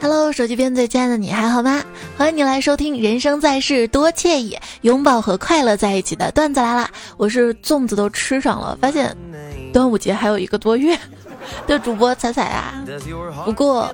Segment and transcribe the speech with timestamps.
[0.00, 1.82] Hello，手机边最亲爱的你还好吗？
[2.16, 6.88] 欢迎你来收听《人生在世多惬意》，拥抱和快乐在一起的段子来啦！
[7.16, 9.16] 我是粽子都吃上了，发现
[9.72, 10.96] 端午节还有一个多月
[11.66, 12.84] 的主播彩彩啊。
[13.44, 13.92] 不过，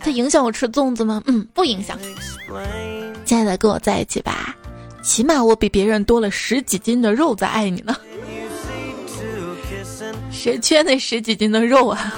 [0.00, 1.22] 它影响我吃粽子吗？
[1.26, 1.98] 嗯，不影响。
[3.26, 4.56] 亲爱的，跟我在一起吧，
[5.02, 7.94] 起码我比别人多了十几斤的肉在爱你呢。
[10.30, 12.14] 谁缺那十几斤的肉啊？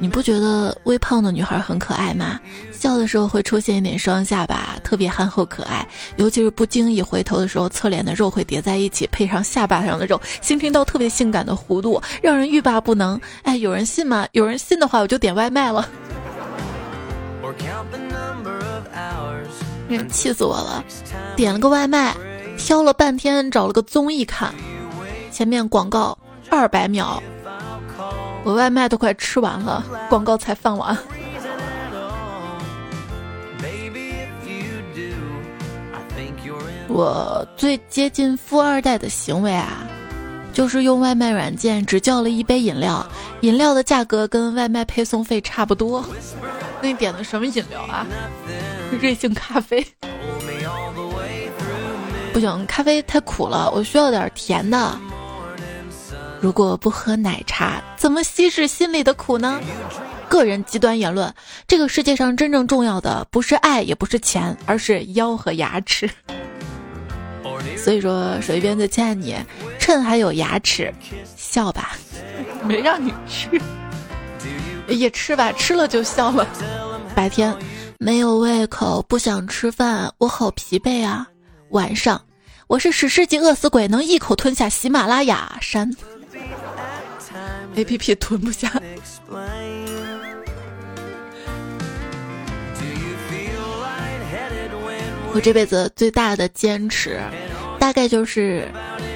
[0.00, 2.38] 你不觉得微胖的女孩很可爱吗？
[2.72, 5.86] 笑的时候会出现一点双下巴，特别憨厚可爱。
[6.16, 13.20] 尤其是不经意回头的时候，侧脸的肉会叠在一起，配上下巴上的肉，形成一道特别性感的弧度，让人欲罢不能。
[13.42, 14.26] 哎，有人信吗？
[14.32, 15.88] 有人信的话，我就点外卖了。
[20.10, 20.84] 气死我了！
[21.34, 22.14] 点了个外卖，
[22.56, 24.54] 挑了半天，找了个综艺看，
[25.32, 26.16] 前面广告
[26.50, 27.20] 二百秒。
[28.48, 30.96] 我外卖都快吃完了，广告才放完。
[36.88, 39.86] 我最接近富二代的行为啊，
[40.50, 43.06] 就是用外卖软件只叫了一杯饮料，
[43.42, 46.02] 饮料的价格跟外卖配送费差不多。
[46.80, 48.06] 那你点的什么饮料啊？
[48.98, 49.86] 瑞幸咖啡。
[52.32, 54.98] 不行，咖啡太苦了，我需要点甜的。
[56.40, 59.60] 如果不喝奶茶，怎么稀释心里的苦呢？
[60.28, 61.32] 个人极端言论：
[61.66, 66.08] 这个世界上真正重要的不是爱，也不是钱，而是腰和牙齿。
[67.76, 69.34] 所以说，手一边的亲爱你，
[69.78, 70.92] 趁还有牙齿，
[71.36, 71.96] 笑吧，
[72.62, 73.60] 没让你吃，
[74.86, 76.46] 也吃吧，吃了就笑了。
[77.14, 77.56] 白天
[77.98, 81.26] 没有胃口，不想吃饭，我好疲惫啊。
[81.70, 82.20] 晚上，
[82.68, 85.90] 我是史诗级饿死鬼，能一口吞下喜马拉雅山。
[87.74, 88.70] A P P 吞不下。
[95.34, 97.20] 我这辈子最大的坚持，
[97.78, 98.66] 大概就是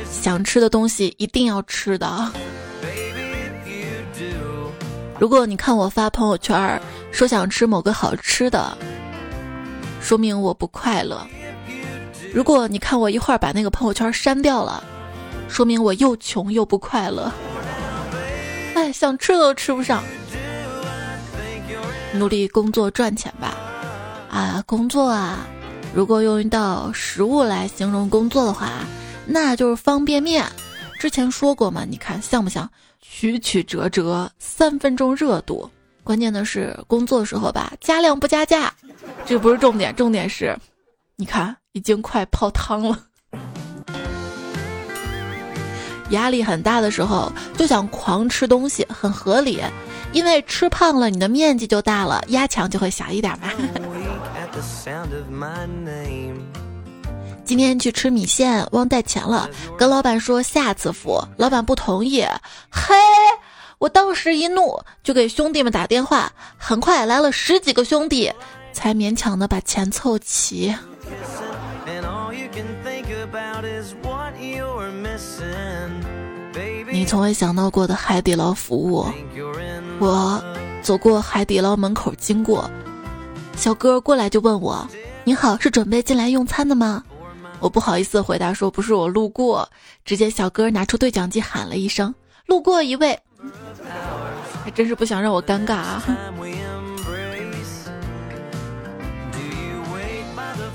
[0.08, 2.32] 想吃的东西一定要吃的。
[5.18, 6.80] 如果你看我发朋友圈
[7.10, 8.76] 说想吃某个好吃的，
[10.00, 11.26] 说明我不快乐；
[12.32, 14.84] 如果你看我一会儿把那个朋友圈删掉了，
[15.52, 17.30] 说明我又穷又不快乐。
[18.74, 20.02] 哎，想吃都吃不上，
[22.14, 23.54] 努力工作赚钱吧。
[24.30, 25.46] 啊，工作啊，
[25.94, 28.70] 如果用一道食物来形容工作的话，
[29.26, 30.42] 那就是方便面。
[30.98, 32.66] 之前说过嘛，你看像不像？
[33.02, 35.70] 曲曲折折，三分钟热度。
[36.02, 38.72] 关键的是工作的时候吧，加量不加价，
[39.26, 40.56] 这不是重点，重点是，
[41.16, 42.98] 你看已经快泡汤了。
[46.12, 49.60] 压力很大的时候，就想狂吃东西，很合理，
[50.12, 53.48] 因为吃胖了，你的面积就大了，压强就会小一点嘛。
[57.44, 62.24] 今天去吃米线，忘带钱了，跟老板说下次付，老板不同意。
[62.70, 62.94] 嘿，
[63.78, 68.32] 我当时一怒，就给兄弟们打电话，很快来了十几个兄弟，
[68.72, 70.74] 才勉强的把钱凑齐。
[76.92, 79.06] 你从未想到过的海底捞服务，
[79.98, 80.44] 我
[80.82, 82.70] 走过海底捞门口经过，
[83.56, 84.86] 小哥过来就问我
[85.24, 87.02] ：“你好，是准备进来用餐的吗？”
[87.60, 89.66] 我不好意思回答说：“不是，我路过。”
[90.04, 92.14] 只见小哥拿出对讲机喊了一声
[92.44, 93.18] ：“路过一位。”
[94.62, 96.02] 还真是不想让我尴尬啊！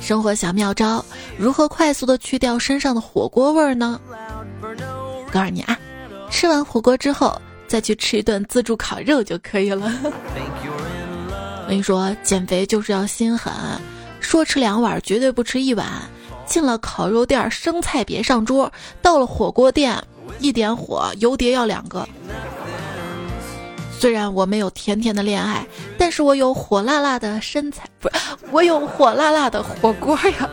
[0.01, 1.06] 生活小妙招：
[1.38, 4.00] 如何快速的去掉身上的火锅味儿呢？
[5.31, 5.77] 告诉你啊。
[6.29, 9.91] 吃完火锅之后，再去吃一顿自助烤肉就可以了。
[10.03, 13.53] 我跟你说，减肥就是要心狠，
[14.19, 15.85] 说吃两碗绝对不吃一碗。
[16.45, 18.71] 进了烤肉店，生菜别上桌；
[19.01, 20.01] 到了火锅店，
[20.39, 22.07] 一点火，油碟要两个。
[23.99, 28.15] 虽然我没有甜甜的恋爱，但是我有火辣辣的身材，不是
[28.51, 30.50] 我有火辣辣的火锅呀。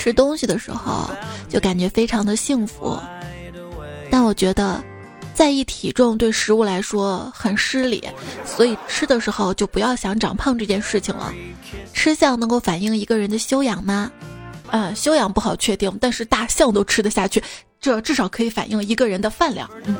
[0.00, 1.10] 吃东西的时候
[1.46, 2.98] 就感觉非常的幸福，
[4.10, 4.82] 但我觉得
[5.34, 8.02] 在意体重对食物来说很失礼，
[8.46, 11.30] 所以吃的时候就不要想长胖这件事情了。
[11.92, 14.10] 吃相能够反映一个人的修养吗？
[14.70, 17.42] 嗯，修养不好确定，但是大象都吃得下去，
[17.78, 19.68] 这至少可以反映一个人的饭量。
[19.84, 19.94] 嗯，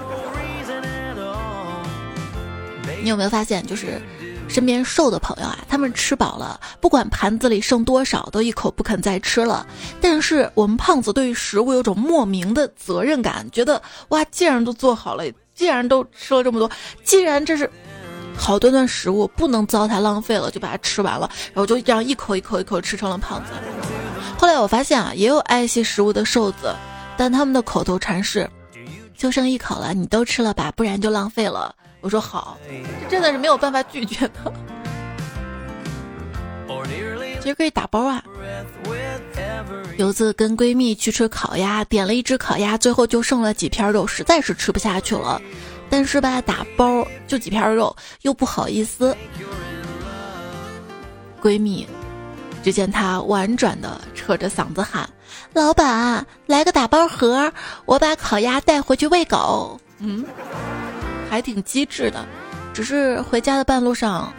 [3.03, 4.01] 你有没有发现就是？
[4.51, 9.65] 身边瘦的朋友啊，他们吃饱了，不管盘子里剩多少，都一口不肯再吃了。
[10.01, 15.25] 但是我们胖子对于食物有种莫名的责任感，觉得哇，既然都做好了，
[15.55, 16.69] 既然都吃了这么多，
[17.05, 17.71] 既然这是
[18.37, 23.53] 好端端食物不能糟蹋浪费了，就把它吃完了，然后就这样一口一口一口吃成了胖子。
[24.37, 26.75] 后来我发现啊，也有爱惜食物的瘦子，
[27.17, 28.51] 但他们的口头禅是
[29.17, 32.59] ：“就剩一口了，你都吃了吧，不然就浪费了。”我说好，
[33.03, 34.53] 这真的是没有办法拒绝的。
[37.41, 38.23] 其实可以打包啊。
[39.97, 45.41] 有次跟闺蜜去吃烤鸭，点了一只烤鸭，最后就剩了几片肉，实在是吃不下去了。
[45.91, 49.17] 但是吧，打包就几片肉，又不好意思。
[51.43, 51.87] 闺蜜，
[52.63, 55.09] 只见她婉转的扯着嗓子喊
[55.53, 57.53] ：“老板，来个打包盒，
[57.85, 60.25] 我把烤鸭带回去喂狗。”嗯，
[61.31, 62.27] 还挺机智的。
[62.75, 64.33] 只是回家的半路上，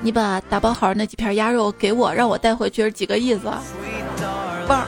[0.00, 3.52] 你把打包好那几片鸭肉给我，让我带回去是几个意思？
[4.66, 4.86] 棒！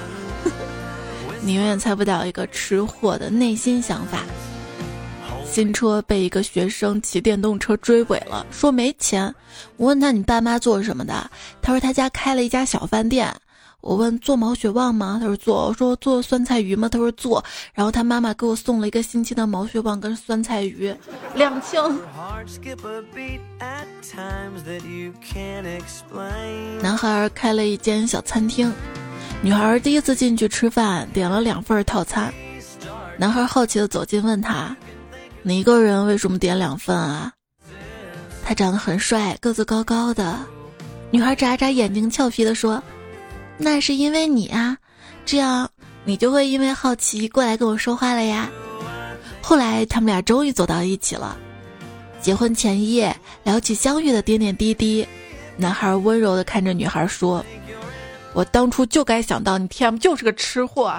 [1.41, 4.23] 你永远猜不到一个吃货的内心想法。
[5.45, 9.35] 新车被一个学生骑电动车追尾了，说没钱。
[9.77, 11.31] 我问他你爸妈做什么的？
[11.63, 13.35] 他说他家开了一家小饭店。
[13.81, 15.19] 我问做毛血旺吗？
[15.21, 15.69] 他说做。
[15.69, 16.89] 我说做酸菜鱼吗？
[16.89, 17.43] 他说做。
[17.73, 20.93] 然后他妈妈给我送了一个星期的毛血旺跟酸菜鱼，
[21.37, 21.81] 两清。
[26.83, 28.73] 男孩开了一间小餐厅，
[29.43, 32.35] 女孩第一次进去吃饭，点了两份套餐。
[33.17, 34.77] 男孩好奇的走近问他。
[35.43, 37.33] 你一个人为什么点两份啊？
[38.45, 40.37] 他长得很帅，个子高高的。
[41.11, 42.83] 女孩眨眨眼睛，俏皮的说
[43.59, 44.79] ：“那是因为你啊，
[45.27, 45.69] 这样
[46.05, 48.49] 你就会因为好奇过来跟我说话了呀。”
[49.43, 51.37] 后来他们俩终于走到一起了。
[52.21, 55.07] 结婚前一夜，聊起相遇的点点滴滴，
[55.57, 57.45] 男孩温柔的看着女孩说
[58.35, 60.95] ：“我当初就该想到你 T M 就是个吃货。”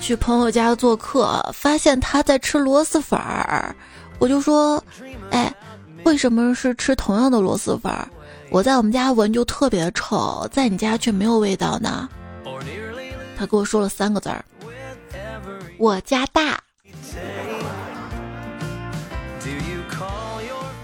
[0.00, 3.74] 去朋友家做客，发现他在吃螺蛳粉儿，
[4.20, 4.82] 我就说
[5.30, 5.52] ：“哎，
[6.04, 8.08] 为什么是吃同样的螺蛳粉儿？
[8.50, 12.08] 我在我们家闻就特别的臭，在你家却没有味道呢？”
[13.36, 14.44] 他跟我说了三个字儿
[15.78, 16.58] ：“我家大。”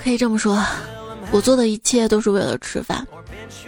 [0.02, 0.60] 可以这么说，
[1.30, 3.06] 我做的一切都是为了吃饭。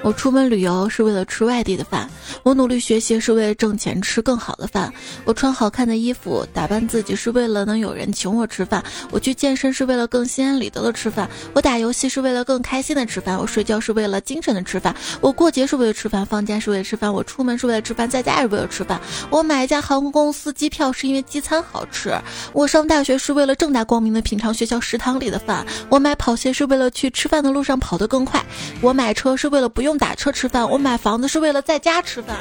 [0.02, 2.08] 我出门旅游是为了吃外地的饭，
[2.42, 4.92] 我努力学习是为了挣钱吃更好的饭，
[5.24, 22.14] 我穿好看的衣服打扮自己是为了能有人请我吃饭，我去健身是为了更心安理得的吃饭，我打游戏是为了更开心的吃饭，我睡觉是为了精神的吃饭，我过节是为了吃饭，放假是为了吃饭，我出门是为了吃饭，在家也是为了吃饭，我买一家航空公司机票是因为机餐好吃，
[22.52, 28.44] 我上大学是为了正大光明的品尝学校食堂里的饭，我买跑鞋是为了去吃饭的路上跑得更快，
[28.82, 32.36] 我买车是为了不用打车吃饭，我买房子是为了在家吃饭。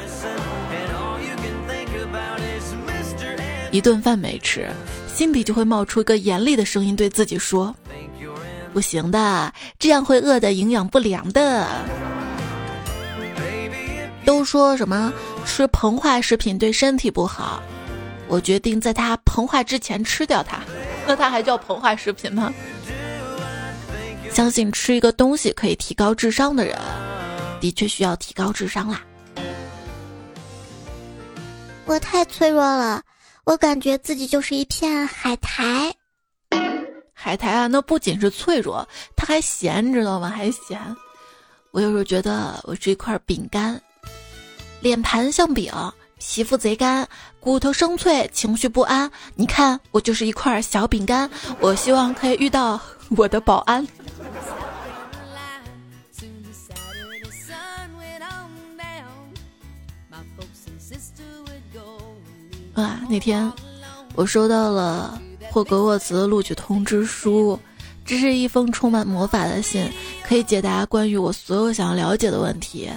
[3.72, 4.70] 一顿饭没吃，
[5.12, 7.76] 心底就会冒出一个严厉的声音，对自己说
[8.72, 11.68] ：“不行的，这样会饿的营养不良的。”
[14.24, 15.12] 都说什么
[15.44, 17.64] 吃膨化食品对身体不好，
[18.28, 20.60] 我决定在它膨化之前吃掉它。
[21.08, 22.54] 那它还叫膨化食品吗？
[24.34, 26.76] 相信吃一个东西可以提高智商的人。
[27.62, 29.02] 的确需要提高智商啦！
[31.86, 33.02] 我太脆弱了，
[33.46, 35.94] 我感觉自己就是一片海苔。
[37.14, 40.30] 海苔啊，那不仅是脆弱，它还咸，知道吗？
[40.30, 40.80] 还咸。
[41.72, 43.80] 我有时候觉得我是一块饼干，
[44.82, 45.72] 脸盘像饼，
[46.18, 47.08] 皮肤贼干，
[47.40, 49.10] 骨头生脆，情绪不安。
[49.36, 51.30] 你看，我就是一块小饼干。
[51.60, 52.80] 我希望可以遇到
[53.16, 53.88] 我的保安。
[62.76, 63.52] 啊，那天
[64.16, 67.60] 我收到了霍格沃茨的录取通知书，
[68.04, 69.88] 这是一封充满魔法的信，
[70.24, 72.90] 可以解答关于我所有想要了解的问题。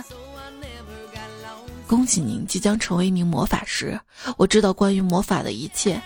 [1.86, 4.00] 恭喜您即将成为一名魔法师，
[4.38, 6.00] 我知道关于魔法的一切。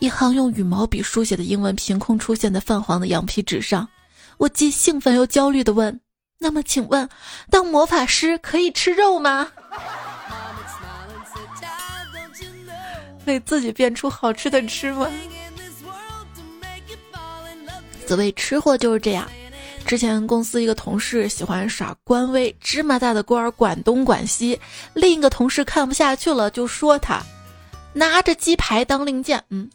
[0.00, 3.88] 一行用羽毛笔书写的英文凭空出现在泛黄的羊皮纸上，
[4.38, 6.00] 我既兴奋又焦虑的问
[6.38, 7.08] ：“那么，请问，
[7.50, 9.50] 当魔法师可以吃肉吗？”
[13.26, 15.10] 为自己变出好吃的吃吗？
[18.06, 19.28] 所谓吃货就是这样。
[19.84, 24.60] 之前公司一个同事喜欢耍官威，芝麻大的官管东管西。
[24.94, 27.20] 另一个同事看不下去了，就说他
[27.92, 29.42] 拿着鸡排当令箭。
[29.50, 29.70] 嗯，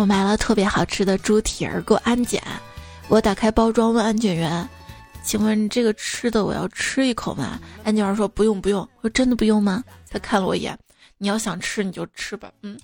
[0.00, 2.42] 我买了特别好吃的猪蹄儿，给我安检。
[3.08, 4.66] 我打开包装问安检员。
[5.22, 7.60] 请问这个吃的我要吃一口吗？
[7.84, 8.80] 安检员说不用不用。
[8.80, 9.84] 我说真的不用吗？
[10.10, 10.78] 他看了我一眼，
[11.18, 12.80] 你要想吃你就吃吧，嗯。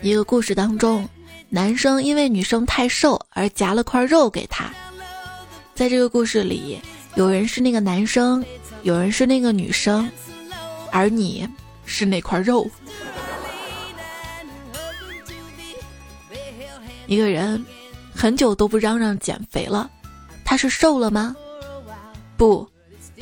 [0.00, 1.06] 一个故事当中，
[1.50, 4.72] 男生因为女生太瘦而夹了块肉给她。
[5.74, 6.80] 在这个故事里，
[7.14, 8.42] 有人是那个男生，
[8.84, 10.10] 有人是那个女生，
[10.96, 11.46] 而你
[11.84, 12.66] 是那块肉。
[17.06, 17.62] 一个人
[18.14, 19.90] 很久都不嚷嚷减肥了，
[20.42, 21.36] 他是瘦了吗？
[22.38, 22.66] 不，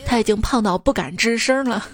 [0.07, 1.85] 他已经胖到不敢吱声了。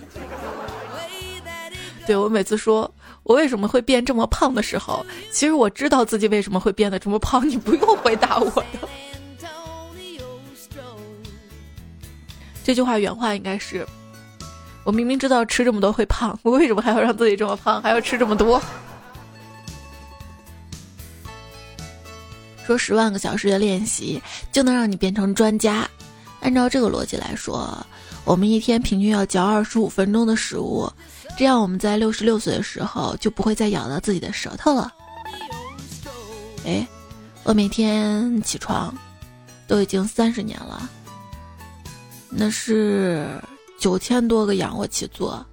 [2.06, 2.92] 对我每次说。
[3.22, 7.48] 我为什么会变这么胖的时候，其实我知道自己为什么会变得这么胖。
[7.48, 8.88] 你不用回答我的。
[12.64, 13.86] 这句话原话应该是：
[14.84, 18.60] 我明明知道吃这么多会胖，我为什么还要让自己这么胖，还要吃这么多？
[22.66, 24.22] 说十万个小时的练习
[24.52, 25.88] 就能让你变成专家，
[26.40, 27.84] 按照这个逻辑来说，
[28.24, 30.90] 我们一天平均要嚼二十五分钟的食物。
[31.36, 34.92] 这样我们在六十六岁的时候就不会再咬到自己的舌头了。
[36.64, 36.86] 哎，
[37.44, 38.94] 我每天起床
[39.66, 40.88] 都已经三十年了，
[42.28, 43.26] 那是
[43.80, 45.44] 九千多个仰卧起坐，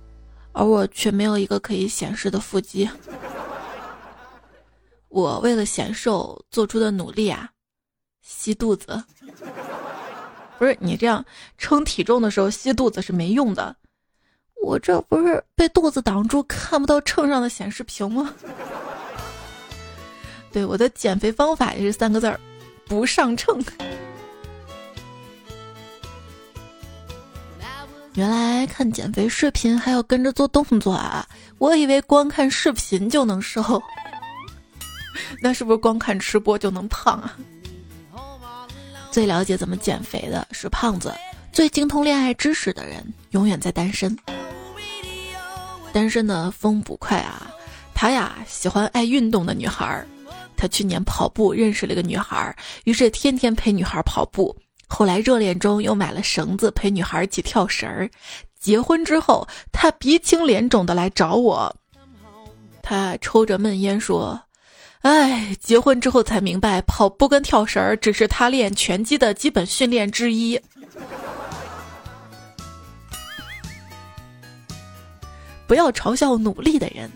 [0.52, 2.88] 而我却没有一个可以显示的腹肌。
[5.08, 7.50] 我为了显瘦做出的努力啊，
[8.22, 9.02] 吸肚子。
[10.60, 11.24] 不是你这样
[11.58, 13.74] 称体重的时候吸肚子是没用的。
[14.62, 18.34] 我这不是被肚子挡住，看不到秤上的显示屏吗？
[20.52, 22.38] 对，我的减肥方法也是三个字儿：
[22.88, 23.64] 不上秤。
[28.18, 31.24] 原来看减肥视频还要跟着做动作啊！
[31.60, 33.62] 我以为光看视频就能瘦，
[35.40, 37.38] 那是不是光看吃播就能胖啊？
[39.12, 41.14] 最了解怎么减肥的是胖子，
[41.52, 44.18] 最精通恋爱知识的人永远在单身。
[45.94, 47.52] 单身的风不快啊，
[47.94, 50.08] 他呀喜欢爱运动的女孩儿。
[50.56, 52.56] 他去年跑步认识了一个女孩儿，
[52.86, 54.58] 于是天天陪女孩跑步。
[54.88, 58.10] 后来热恋中又买了绳子陪女孩一起跳绳儿。
[58.60, 61.76] 结婚之后，他鼻青脸肿的来找我。
[62.82, 64.42] 他抽着闷烟说
[65.04, 70.60] ：“哎，结婚之后才明白，跑步跟跳绳儿只是他练拳击的基本训练之一。”
[75.68, 77.12] 不要嘲笑努力的人，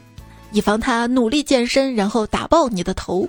[0.52, 3.28] 以防他努力健身，然后打爆你的头。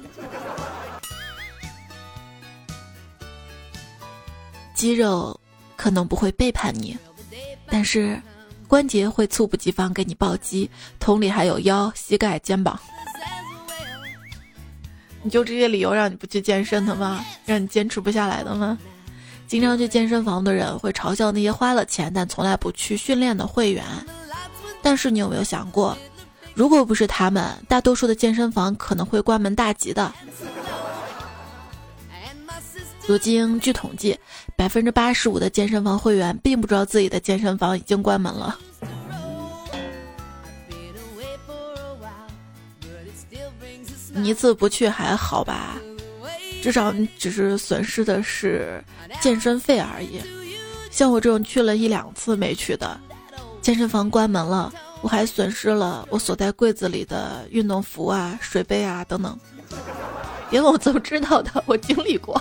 [4.83, 5.39] 肌肉
[5.77, 6.99] 可能不会背叛你，
[7.69, 8.21] 但是
[8.67, 10.69] 关节会猝不及防给你暴击。
[10.99, 12.77] 同理，还有腰、膝盖、肩膀。
[15.23, 17.25] 你就这些理由让你不去健身的吗？
[17.47, 18.77] 让你坚持不下来的吗？
[19.47, 23.85] 经常去健身房的人会嘲笑那些花了钱但从来不去训练的会员。
[24.83, 25.97] 但是你有没有想过，
[26.55, 30.12] 如果不是他们，大多数的健身房可能会关门大吉的。
[33.06, 34.18] 如今据统计，
[34.56, 38.59] 百分之八十五的健身房会员并不知道自己的健身房已经关门了。
[44.14, 45.76] 你一次不去还好吧，
[46.62, 48.82] 至少你只是损失的是
[49.21, 50.21] 健身费而已。
[50.90, 52.99] 像我这种去了一两次没去的。
[53.61, 59.38] 健身房关门了，我还损失了我锁在柜子里的运动服啊、水杯啊等等。
[60.50, 62.40] 别问我怎么知道的，我经历过。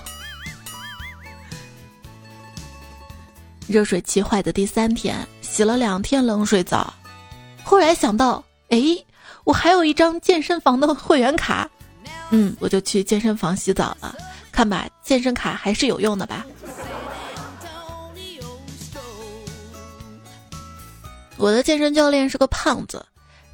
[3.71, 6.93] 热水器坏的第三天，洗了两天冷水澡，
[7.63, 8.81] 后来想到，哎，
[9.45, 11.69] 我还有一张健身房的会员卡，
[12.31, 14.13] 嗯，我就去健身房洗澡了。
[14.51, 16.45] 看吧，健身卡还是有用的吧。
[21.37, 23.03] 我的健身教练是个胖子，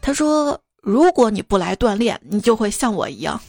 [0.02, 3.40] 他说：“如果你不来锻炼，你就会像我一样。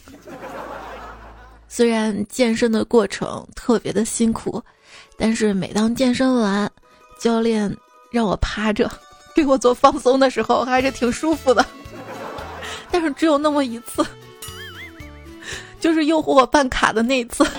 [1.67, 4.63] ”虽然健身的过程特别的辛苦，
[5.19, 6.71] 但是每当健身完，
[7.19, 7.77] 教练
[8.11, 8.91] 让我趴着
[9.35, 11.67] 给我做放松的时候，还是挺舒服的。
[12.91, 14.07] 但是只有那么一次，
[15.81, 17.45] 就是诱惑我办卡的那一次。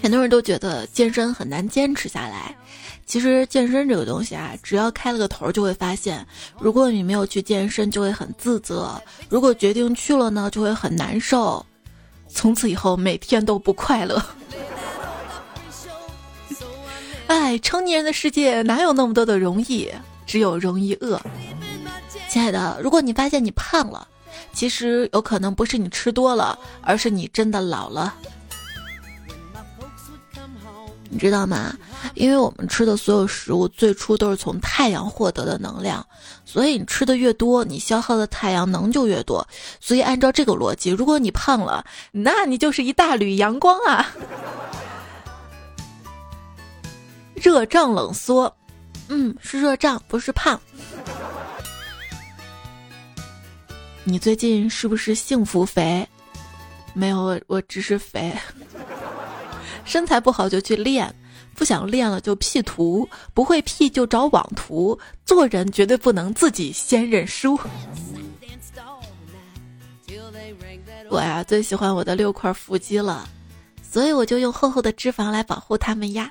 [0.00, 2.56] 很多人都觉得健身很难坚持下来，
[3.04, 6.24] 其实健身这个东西啊，只要开了个头，就会发现，
[6.60, 11.66] 如果你没有去健身，就会很自责；如果决定去了呢，就会很难受，
[12.28, 14.22] 从此以后每天都不快乐。
[17.26, 19.90] 哎，成年人的世界哪有那么多的容易，
[20.26, 21.20] 只有容易饿。
[22.28, 24.06] 亲爱的，如果你发现你胖了，
[24.52, 28.14] 其实有可能不是你吃多了，而是你真的老了。
[31.10, 31.74] 你知道吗？
[32.14, 36.06] 因为我们吃的所有食物最初都是从太阳获得的能量，
[36.44, 39.46] 所以你吃的越多，你消耗的太阳能就越多。
[39.80, 44.06] 所以按照这个逻辑，如果你胖了，那你就是一大缕阳光啊！
[47.34, 48.54] 热胀冷缩，
[49.08, 50.60] 嗯，是热胀，不是胖。
[54.04, 56.06] 你最近是不是幸福肥？
[56.94, 58.36] 没有，我我只是肥。
[59.88, 61.12] 身材不好就去练，
[61.54, 64.98] 不想练了就 P 图，不会 P 就找网图。
[65.24, 67.58] 做人绝对不能自己先认输。
[71.08, 73.26] 我呀最喜欢我的六块腹肌了，
[73.82, 76.30] 所以我就用厚厚的脂肪来保护它们呀。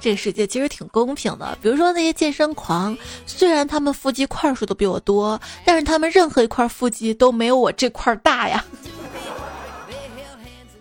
[0.00, 8.64] 这个世界其实挺公平的，比如说那些健身狂，虽然他们腹肌块数都比我多，但是他们任何一块腹肌都没有我这块大呀。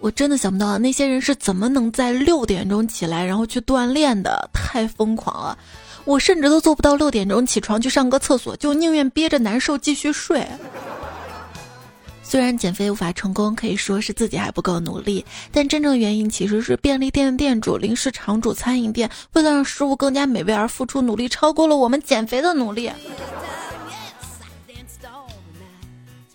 [0.01, 5.57] 我真的想不到那些人是怎么能在六点钟起来然后去锻炼的，太疯狂了！
[6.05, 10.45] 我甚至都做不到六点钟起床去上个厕所，就宁愿憋着难受继续睡。
[12.23, 22.89] 虽然减肥无法成功，可以说是自己还不够努力，但真正原因其实是便利店的店主、零食厂主、餐饮店为了让食物更加美味而付出努力，超过了我们减肥的努力。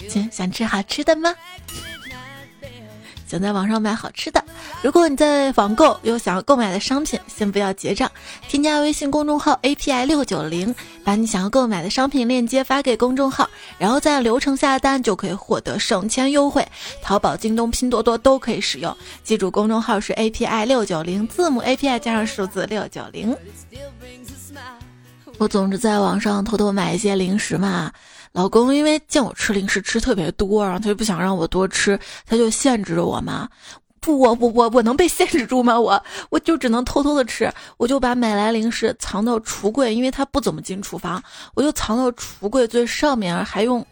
[0.08, 1.34] 亲，想吃好吃的吗？
[3.26, 4.42] 想在网上买好吃的，
[4.82, 8.10] 如果你在网购有想要购买的商品，先不要结账，
[8.48, 16.66] 添加微信公众号 API 六九零，把你想要购买的商品链接发给公众号，然后在流程下单就可以获得省钱优惠。
[17.02, 23.36] 淘宝、京东、拼多多都可以使用，记住公众号是 API 六九零，字母 API 加上数字六九零。
[25.38, 27.92] 我总是在网上偷偷买一些零食嘛。
[28.36, 33.48] 老公因为见我吃零食吃特别多，然后他就不想让我多吃，他就限制着我嘛。
[33.98, 35.80] 不，我我我我能被限制住吗？
[35.80, 41.20] 我我就只能偷偷的吃，我就把买来零食藏到橱柜，因为他不怎么进厨房，
[41.54, 43.84] 我就藏到橱柜最上面，还用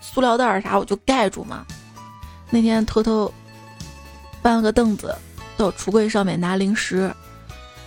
[0.00, 1.66] 塑料袋啥我就盖住嘛。
[2.48, 3.30] 那天偷偷
[4.40, 5.14] 搬了个凳子
[5.58, 7.14] 到橱柜上面拿零食，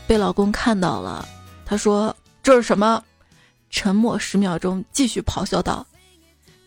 [0.06, 1.28] 被老公看到了，
[1.66, 3.02] 他说这是什么？
[3.70, 5.86] 沉默十秒钟，继续咆哮道：“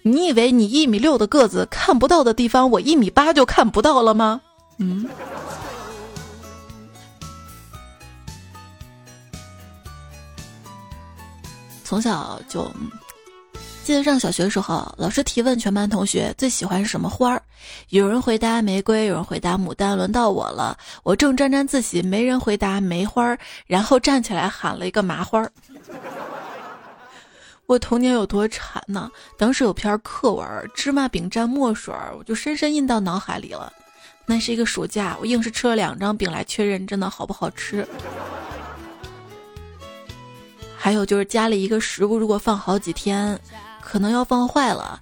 [0.03, 4.41] 你以为你一米六的个子看不到的地方，我一米八就看不到了吗？”
[4.79, 5.09] 嗯。
[11.85, 12.71] 从小就
[13.83, 17.43] 记得上小学的时候，老师提问全班同学最喜欢什么花儿，
[17.89, 23.37] 有人回答玫瑰，有人回答牡丹，轮到我了，我正沾沾自喜，没人回答梅花，
[23.67, 25.51] 然后站起来喊了一个麻花儿。
[27.71, 29.09] 我童年有多馋呢？
[29.39, 33.73] 当时有篇课文《芝麻饼蘸墨水》，我就深深印到脑海里了。
[34.27, 37.87] 那是一个暑假，我硬是吃了两张饼来确认真的好不好吃。
[40.77, 43.39] 还有就是家里一个食物如果放好几天，
[43.81, 45.01] 可能要放坏了。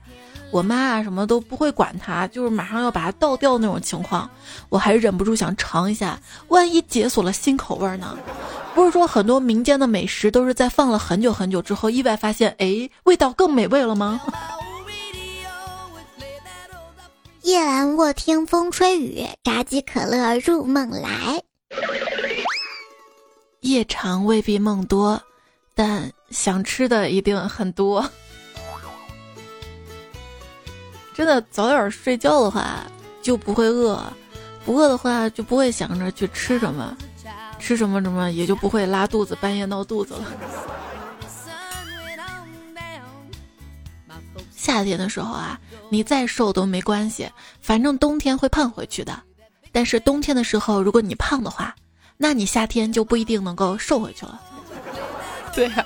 [0.51, 4.29] 我妈啊，什么都不会管它，就是马上要把它倒掉那种情况，
[4.69, 8.19] 我还是忍不住想尝一下，万一解锁了新口味呢？
[8.75, 14.21] 不是说很多民间的美食都是在放了很久很久之后，意外发现，哎，味道更美味了吗？
[17.43, 21.43] 夜阑卧听风吹雨，炸鸡可乐入梦来。
[23.61, 25.21] 夜长未必梦多，
[25.75, 28.09] 但想吃的一定很多。
[31.19, 32.87] 真的早点睡觉的话
[33.21, 34.01] 就不会饿，
[34.65, 36.97] 不饿的话就不会想着去吃什么，
[37.59, 40.23] 吃什么什么也就不会拉肚子，半夜闹肚子了。
[44.55, 47.29] 夏天的时候啊，你再瘦都没关系，
[47.61, 49.21] 反正冬天会胖回去的。
[49.73, 51.75] 但是冬天的时候，如果你胖的话，
[52.17, 54.41] 那你夏天就不一定能够瘦回去了。
[55.53, 55.85] 对呀。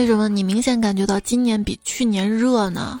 [0.00, 2.98] 为什么你明显感觉到今年比去年热呢？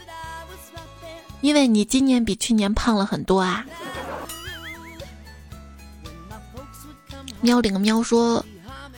[1.40, 3.64] 因为你今年比去年胖了很多啊！
[7.40, 8.44] 喵顶个喵说：“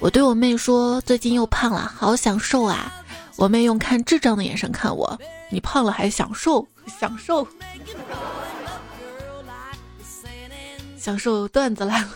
[0.02, 2.92] 我对我妹说，最近又胖了，好享受啊！”
[3.38, 5.16] 我妹用看智障的眼神看我
[5.48, 6.66] ：“你胖了还享受？
[6.98, 7.46] 享受？
[10.98, 12.08] 享受段子来了。”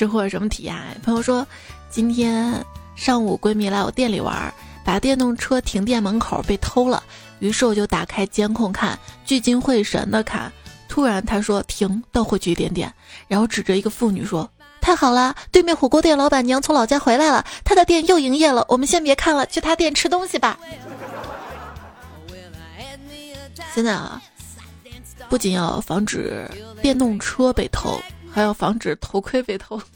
[0.00, 0.74] 吃货什么体验？
[1.02, 1.46] 朋友说，
[1.90, 2.64] 今天
[2.96, 4.50] 上午闺蜜来我店里玩，
[4.82, 7.02] 把电动车停店门口被偷了，
[7.40, 10.50] 于是我就打开监控看，聚精会神的看。
[10.88, 12.90] 突然她说停，倒回去一点点，
[13.28, 18.64] 然后指着一个妇女说：“太好了，对面火锅店老板娘从老家回来了，她的店又营业了。
[18.70, 20.58] 我们先别看了，去她店吃东西吧。”
[23.74, 24.22] 现在啊，
[25.28, 28.00] 不仅要防止电动车被偷，
[28.32, 29.80] 还要防止头盔被偷。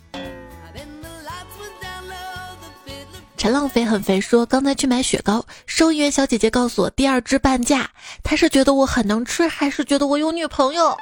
[3.36, 7.90] 陈浪飞很肥说：“刚才去买雪糕，收银员小姐姐告诉我第二只半价。
[8.22, 10.96] 她是觉得我很能吃，还是觉得我有女朋友？”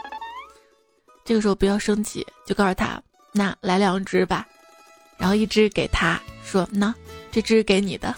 [1.24, 4.44] 这个时候不要生气，就告诉他：“那来两只吧。
[5.16, 6.92] ”然后一只给他说：“那
[7.30, 8.12] 这只给你的。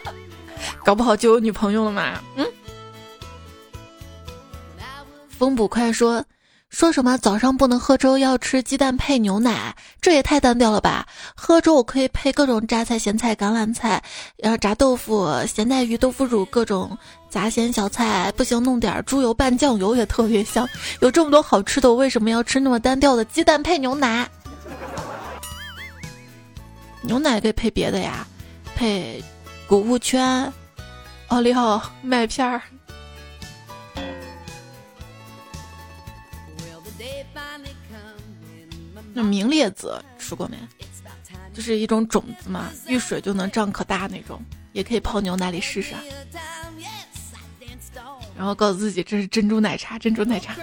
[0.84, 2.22] ”搞不好就有女朋友了嘛？
[2.36, 2.46] 嗯。
[5.30, 6.22] 风捕快说。
[6.76, 11.06] 说什么早上不能喝粥，要吃鸡蛋配牛奶，这也太单调了吧！
[11.34, 14.02] 喝粥我可以配各种榨菜、咸菜、橄榄菜，
[14.36, 16.94] 然后炸豆腐、咸带鱼、豆腐乳，各种
[17.30, 18.30] 杂咸小菜。
[18.36, 20.68] 不行，弄点猪油拌酱油也特别香。
[21.00, 24.28] 有这么多好吃的，我为什么要吃那么单调的鸡蛋配牛奶？
[27.00, 28.26] 牛奶可以配别的呀，
[28.74, 29.24] 配
[29.66, 30.52] 谷物圈、
[31.28, 32.60] 奥利奥、麦片儿。
[39.16, 40.58] 那明列子吃过没？
[41.54, 44.38] 就是一种种子嘛，遇水就能长可大那种，
[44.74, 46.02] 也可以泡牛奶里试试啊。
[48.36, 50.54] 然后告诉自己这是珍珠奶茶，珍珠奶茶。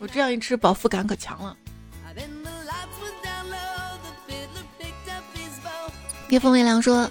[0.00, 1.56] 我这样一吃，饱腹感可强了。
[6.28, 7.08] 夜风微凉说：“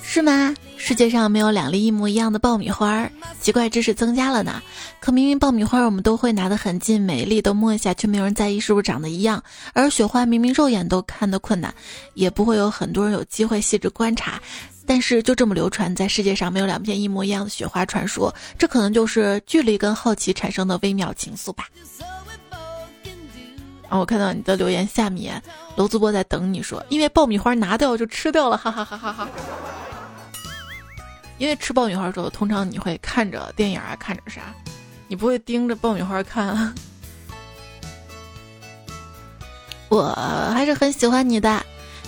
[0.00, 3.08] 是吗？”世界上没有两粒一模一样的爆米花，
[3.40, 4.60] 奇怪知识增加了呢。
[4.98, 9.40] 可明明爆米花我们都会拿得很近，每一粒都摸一下，却没有人在意是不是长得一样。
[9.74, 11.72] 而雪花明明肉眼都看得困难，
[12.14, 14.42] 也不会有很多人有机会细致观察，
[14.84, 21.68] 但是就这么流传在世界上没有两片一模一样的雪花传说，这可能就是距离跟好奇产生的微妙情愫吧。
[23.88, 25.40] 啊，我看到你的留言下面，
[25.76, 29.28] 楼主播在等你说，因为爆米花拿掉就吃掉了，哈哈哈哈哈。
[31.38, 34.54] 因为吃爆米花的时候，通常你会看着电影啊，看着啥，
[35.08, 36.74] 你不会盯着爆米花看。
[39.88, 40.04] 我
[40.54, 41.62] 还是很喜欢你的，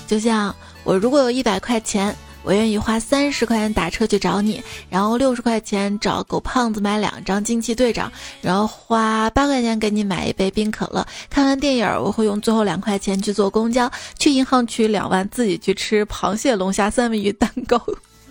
[0.07, 8.11] 就像我如果有一百块钱，我愿意花三十块钱打车去找你，然后六十块钱找狗胖子买两张惊奇队长，
[8.41, 11.07] 然后花八块钱给你买一杯冰可乐。
[11.29, 17.79] 看完电影，我会用最后两块钱去坐公交，去银行取两万，自己去吃螃蟹、龙虾、三文鱼蛋糕。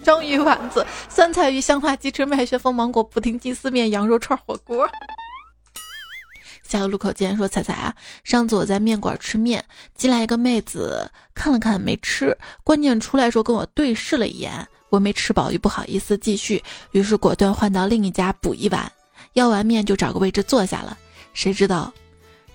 [0.04, 4.88] 章鱼丸子、酸菜鱼、香花鸡翅、麦旋风芒果布丁、鸡丝面、羊肉串火锅。
[6.62, 9.64] 下个路口见，说彩彩啊，上次我在面馆吃面，
[9.96, 18.92] 进来一个妹子，看了看没吃，关键出来时候跟我对视了一眼，我没吃饱，又不好意思继续，于是果断换到另一家补一碗，
[19.34, 20.98] 要完面就找个位置坐下了，
[21.34, 21.94] 谁知道，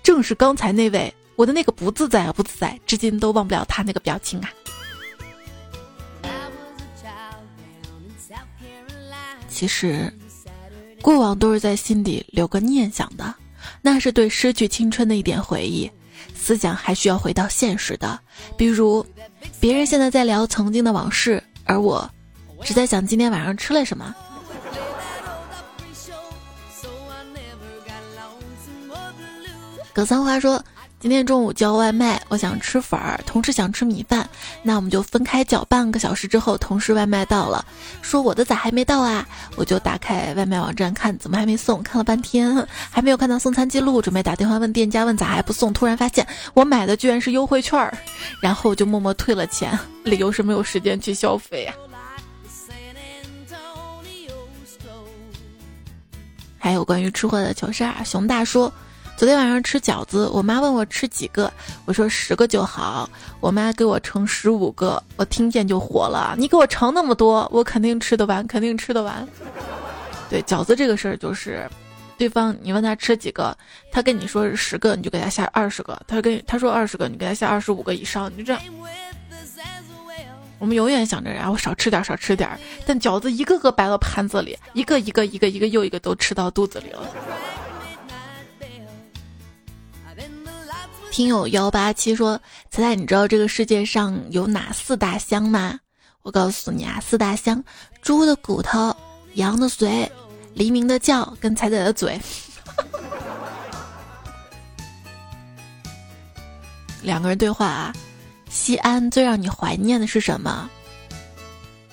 [0.03, 4.51] 正是刚才那位，我的那个不自在啊不自在，至今都忘不了他那个表情啊。
[9.59, 10.09] 其实，
[11.03, 13.35] 过往都是在心底留个念想的，
[13.83, 15.91] 那是对失去青春的一点回忆。
[16.33, 18.21] 思想还需要回到现实的，
[18.57, 19.05] 比如，
[19.59, 22.09] 别人现在在聊曾经的往事，而我，
[22.63, 24.15] 只在想今天晚上吃了什么。
[29.93, 30.65] 葛三花说。
[31.01, 34.29] 今天中午叫外卖，我想吃粉儿，同事想吃米饭，
[34.65, 35.65] 那我们就分开叫。
[35.67, 37.65] 半个小时之后，同事外卖到了，
[38.03, 39.25] 说我的咋还没到啊？
[39.55, 41.81] 我就打开外卖网站看，怎么还没送？
[41.85, 45.73] 看了半天还没有看到送餐记录，准备打电话问店家问咋还不送？
[45.73, 47.97] 突然发现我买的居然是优惠券儿，
[48.41, 51.75] 然后就默默退了钱， 理由是没有时间去消费啊。
[56.59, 58.73] 还有关于吃货的糗事儿，熊大说。
[59.19, 61.53] 昨天晚上吃饺子，我妈问我吃几个，
[61.87, 63.11] 我说十个就好。
[63.41, 66.37] 我妈给我盛十五个，我听见就火了。
[66.39, 69.27] 你给我盛那么多，我肯定吃得完，肯定吃得完。
[70.31, 71.69] 对饺子这个事儿，就是
[72.17, 73.59] 对方你问他吃几个，
[73.91, 76.01] 他跟你说是十个，你就给他下二十个。
[76.07, 78.63] 他跟他说二十个，你给他下二十五个以上，你就这样。
[80.61, 82.49] 我们永远想着然后少吃点，少吃点，
[82.87, 87.03] 但饺子一个个摆到盘子里，一个一个一个一个又一个都吃到肚子里了。
[91.19, 95.81] 听友幺八七说：“彩彩，你知道这个世界上有哪四大香吗？
[96.23, 97.61] 我告诉你啊，四大香：
[98.01, 98.97] 猪的骨头、
[99.35, 100.09] 羊的髓、
[100.55, 102.21] 黎明的叫跟彩彩的嘴。
[107.03, 107.93] 两个人对话啊。
[108.49, 110.71] 西安最让你怀念的是什么？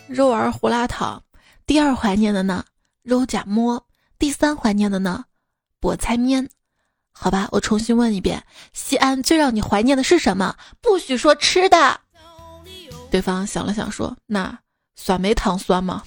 [0.08, 1.20] 肉丸胡辣汤。
[1.66, 2.64] 第二怀念的呢？
[3.02, 3.84] 肉夹馍。
[4.20, 5.26] 第三怀念的呢？
[5.82, 6.48] 菠菜面。”
[7.18, 10.56] 好吧，我重新问一遍：西安最让你怀念的是什么？
[10.82, 12.00] 不许说吃的。
[13.10, 14.60] 对方想了想说：“那
[14.96, 16.04] 酸梅汤酸吗？”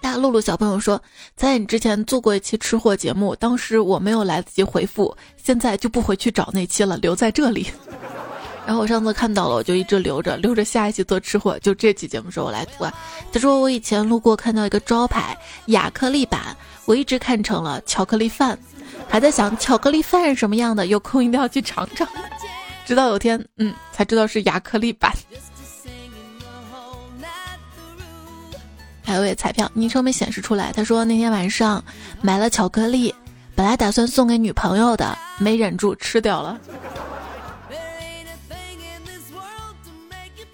[0.00, 1.00] 大露露小朋友说，
[1.36, 7.70] 在你之前做过一期吃货节目，当时我没有来得及回复，现在就不回去找那期了，留在这里。
[8.68, 11.58] 然后我上次看到了，我就一直留着，留着下一期做吃货。
[11.60, 12.92] 就这期节目时候我来读啊。
[13.32, 15.34] 他说我以前路过看到一个招牌
[15.68, 16.54] 亚克力板，
[16.84, 18.58] 我一直看成了巧克力饭，
[19.08, 22.06] 还在想巧克力饭是什么样的，有空一定要去尝尝。
[22.84, 25.10] 直到有天，嗯，才知道是亚克力板。
[29.02, 30.72] 还有位彩票，昵称没显示出来。
[30.72, 31.82] 他说那天晚上
[32.20, 33.14] 买了巧克力，
[33.54, 36.60] 本来打算送给女朋友的，没忍住吃掉了。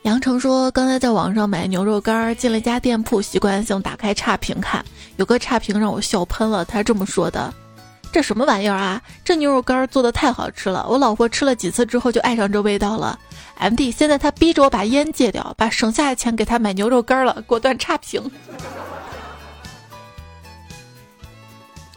[0.04, 4.84] 杨成说：“刚才在网上买牛肉干，进了一家店铺，习惯性打开差评看，
[5.16, 6.62] 有个差评让我笑喷了。
[6.62, 7.50] 他这么说的：
[8.12, 9.00] 这什么玩意儿啊？
[9.24, 13.18] 这牛肉干做的太好吃了，我老婆吃了几次之后就爱上这味道了。
[13.56, 18.30] M D，现在他逼着我把烟戒掉，把省下的钱给他买牛肉干了，果断差评。”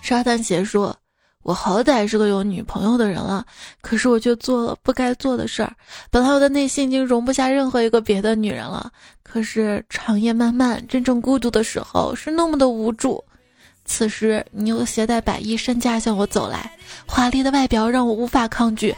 [0.02, 0.96] 沙滩鞋说。
[1.48, 3.46] 我好歹是个有女朋友的人了，
[3.80, 5.74] 可是我却做了不该做的事儿。
[6.12, 8.92] 本来我的内心已经容不下任何一个别的女人了，
[9.24, 13.24] 可是长夜漫漫，真正孤独的时候是那么的无助。
[13.86, 16.70] 此时你又携带百亿身价向我走来，
[17.06, 18.94] 华丽的外表让我无法抗拒。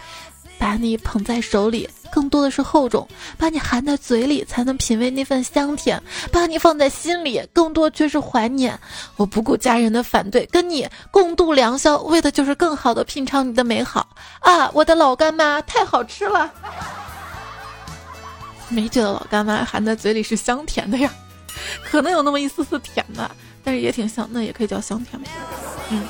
[0.60, 5.98] 把你捧在手里，更多的是厚重；把你含在嘴里，才能品味那份香甜；
[6.34, 8.78] 把你放在心里，更多却是怀念。
[9.15, 14.06] 我不顾家人的反对，跟你共度良宵，为的就是更好的品尝你的美好
[14.41, 14.69] 啊！
[14.74, 16.52] 我的老干妈太好吃了，
[18.67, 21.10] 没觉得老干妈含在嘴里是香甜的呀？
[21.86, 23.32] 可能有那么一丝丝甜吧，
[23.63, 25.32] 但是也挺香，那也可以叫香甜吧？
[25.89, 26.06] 嗯。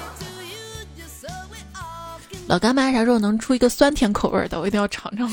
[2.50, 4.60] 老干妈啥时候能出一个酸甜口味的？
[4.60, 5.30] 我一定要尝尝。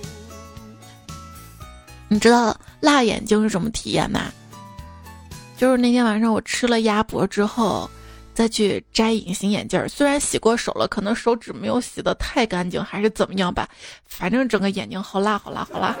[2.06, 4.30] 你知道辣眼睛是什么体验吗？
[5.56, 7.90] 就是那天晚上我吃了鸭脖之后，
[8.34, 13.66] 再去摘隐形眼镜，虽然洗过手了，可能手指没有洗的太干净，还是怎么样吧，
[14.04, 15.96] 反正整个眼睛好辣好辣好辣。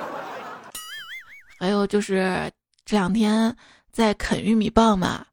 [1.58, 2.52] 还有就是
[2.84, 3.56] 这两天
[3.90, 5.24] 在啃玉米棒嘛，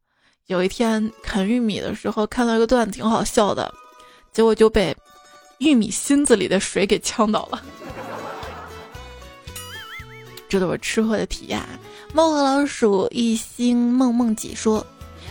[0.47, 3.69] 有一天啃玉米的时候看到一个段子，挺好笑的。
[4.33, 4.95] 结果就被
[5.59, 7.63] 玉米芯子里的水给呛到了，
[10.49, 11.61] 这都是吃货的体验。
[12.13, 14.85] 猫和老鼠一心梦梦几说，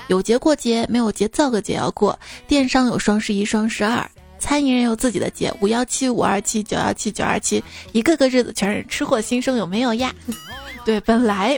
[0.08, 2.18] 有节过节，没有节造个节要过。
[2.48, 7.62] 电商有双十一、双十二，餐饮人有自己的节，五幺七、五二七、九幺七、九二七，
[7.92, 10.12] 一个个日子全是吃货新生，有没有呀？
[10.84, 11.56] 对，本来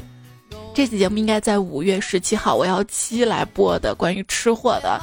[0.75, 5.01] 这期节目应该在五月十七号五幺七来播的，关于吃货的。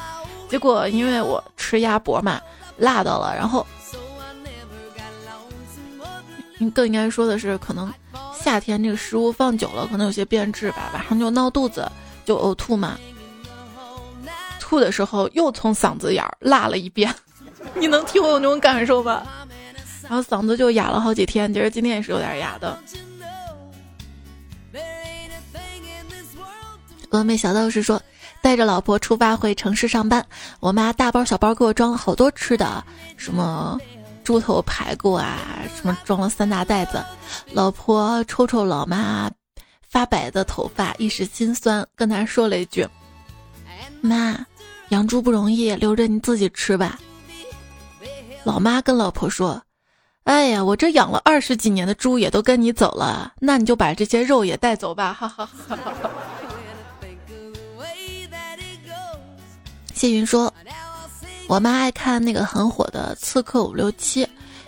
[0.52, 2.42] 结果因为我吃鸭脖嘛，
[2.76, 3.66] 辣到了，然后，
[6.76, 7.90] 更应该说的是，可能
[8.38, 11.90] 夏天这个食物放久了，可能有些变质吧，晚上就闹肚子，
[12.26, 13.00] 就呕吐嘛。
[14.60, 17.16] 吐的时候又从嗓子眼儿辣了一遍，
[17.74, 19.26] 你能体会我那种感受吧？
[20.04, 22.78] 然后嗓子就哑了好几天，其实今天也是有点哑的。
[27.10, 28.02] 峨眉小道士说。
[28.42, 30.26] 带着老婆出发回城市上班，
[30.60, 32.84] 我妈大包小包给我装了好多吃的，
[33.16, 33.80] 什么
[34.24, 35.38] 猪头排骨啊，
[35.76, 37.04] 什么装了三大袋子。
[37.54, 39.30] 老婆抽抽老妈
[39.88, 42.88] 发白的头发，一时心酸，跟她说了一句
[44.02, 44.46] ：“妈，
[44.90, 47.00] 养猪不容易，留着你自己吃吧。”
[48.44, 49.62] 老妈跟老婆说
[50.26, 56.10] ：“哎呀，我这养了二十几年的猪也都跟你走了，那你就把这些肉也带走吧。”哈哈哈哈哈。
[60.02, 60.52] 谢云说
[61.48, 64.26] ：“我妈爱看那个很火的《刺客伍六七》，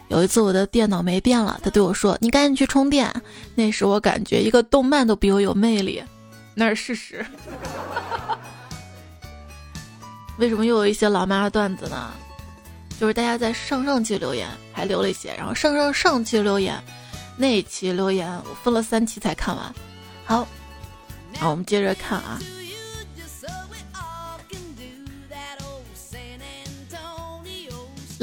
[0.09, 3.11] 有一次我的电脑没电了，她对我说：‘你赶紧去充电。’
[3.55, 6.03] 那时我感觉一个动漫都比我有魅力，
[6.53, 7.25] 那是事实。
[10.37, 12.11] 为什么又有一些老妈的段子呢？
[12.99, 16.79] 就是大家在上上期留言还留了一些，然后上上上期留言
[17.37, 19.73] 那一期留言我分了三期才看完。
[20.25, 20.47] 好，
[21.39, 22.39] 好，我们接着看啊。”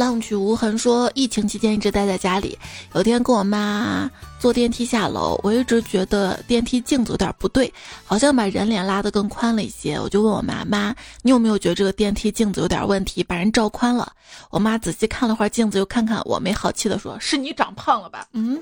[0.00, 2.58] 浪去无痕说，疫情期间一直待在家里。
[2.94, 7.70] 有天跟我妈坐电梯下楼，我一直觉得电梯镜子有点不对，
[8.06, 10.00] 好像把人脸拉得更宽了一些。
[10.00, 14.10] 我就问我妈妈：“你有没有觉得这个电梯镜子有点问题，把人照宽了？”
[14.48, 18.58] 我妈仔细看了会儿镜子，又看看我，没好气的说：“是你长胖了吧？”嗯。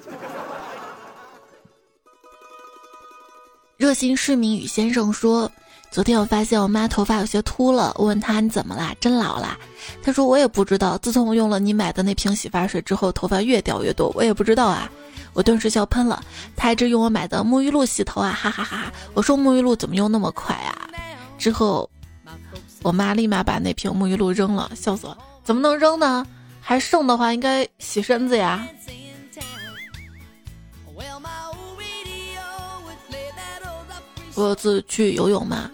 [3.77, 5.49] 热心市民雨先生说。
[5.91, 8.95] 昨天我发现我妈头发有些秃了，问她你怎么啦？
[9.01, 9.59] 真老啦？
[10.03, 10.97] 她说我也不知道。
[10.99, 14.91] 自从我用了你买的那瓶洗发水之后，头发越掉越多，我也不知道啊。
[15.33, 16.23] 我顿时笑喷了。
[16.55, 18.93] 她一直用我买的沐浴露洗头啊，哈哈哈哈！
[19.15, 20.89] 我说沐浴露怎么用那么快啊？
[21.39, 21.89] 之后，
[22.83, 25.17] 我妈立马把那瓶沐浴露扔了，笑死了。
[25.43, 26.25] 怎么能扔呢？
[26.61, 28.67] 还剩的话应该洗身子呀。
[34.39, 35.69] 各自去游泳嘛，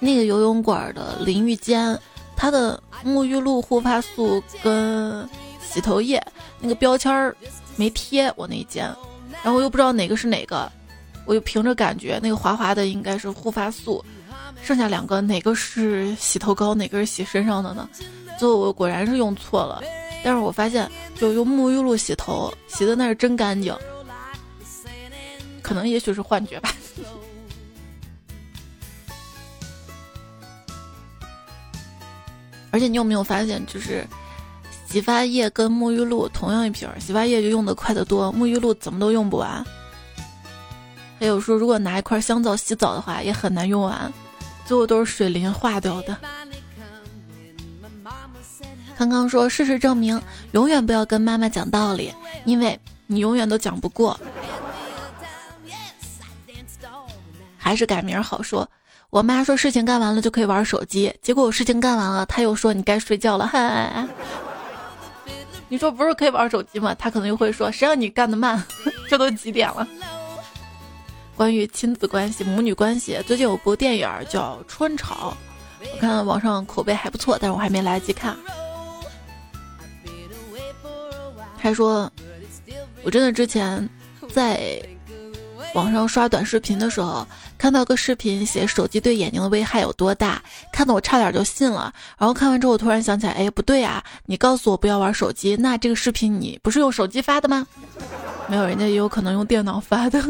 [0.00, 1.96] 那个游泳馆的淋浴间，
[2.34, 5.28] 它的沐浴露、护发素跟
[5.60, 6.18] 洗头液
[6.58, 7.36] 那个标签儿
[7.76, 8.90] 没贴我那一间，
[9.44, 10.72] 然后又不知道哪个是哪个，
[11.26, 14.02] 我就凭着感觉，那个滑滑的应该是护发素，
[14.62, 17.86] 剩下两个哪个是洗头膏，哪个是洗身上的呢？
[18.38, 19.82] 最后我果然是用错了，
[20.24, 23.76] 但是我发现就用沐浴露洗头，洗的那是真干净，
[25.60, 26.74] 可能也许是幻觉吧。
[32.70, 34.06] 而且你有没有发现，就是
[34.86, 39.64] 洗发液跟沐浴露同样一瓶，洗发液就用的快得多，沐浴露怎么都用不完。
[41.18, 44.12] 还有说，如果拿一块香皂洗澡的话，也很难用完，
[44.66, 46.16] 最后都是水淋化掉的。
[48.96, 50.20] 康康说，事实证明，
[50.52, 52.12] 永远不要跟妈妈讲道理，
[52.44, 54.18] 因为你永远都讲不过。
[57.56, 58.68] 还是改名好说。
[59.10, 63.46] 我妈说事情干完了就可以玩手机，结果我事情干完了，她又说你该睡觉了。
[63.46, 64.06] 嗨，
[65.68, 66.94] 你说不是可以玩手机吗？
[66.98, 68.62] 她可能又会说谁让你干的慢？
[69.08, 69.86] 这都几点了？
[71.36, 75.34] 关于亲子关系、母女关系，最近有部电影叫《春潮》，
[75.94, 78.36] 我看网上口碑还不错，但是我还没来得及看。
[81.56, 82.10] 还说，
[83.02, 83.88] 我真的之前
[84.30, 84.82] 在。
[85.74, 87.26] 网上刷短视频的时候，
[87.58, 91.92] 看到个视频写手机对眼睛的危害有多大，看得我差点就信了。
[92.18, 94.04] 然后看完之后，我突然想起来，哎，不对啊！
[94.26, 97.66] 你告诉我不要玩手机，那这个视频你不是用手机发的吗？
[98.46, 100.22] 没有，人家也有可能用电脑发的。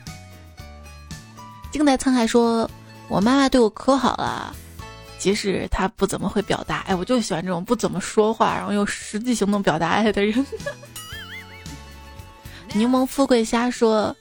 [1.72, 2.70] 静待沧海说，
[3.08, 4.54] 我妈妈对我可好了，
[5.18, 10.46] 即使她不怎么会表达，哎，我就喜欢这种不怎么说话，然后用实际行动表达爱的人。
[12.74, 14.14] 柠檬富贵虾说。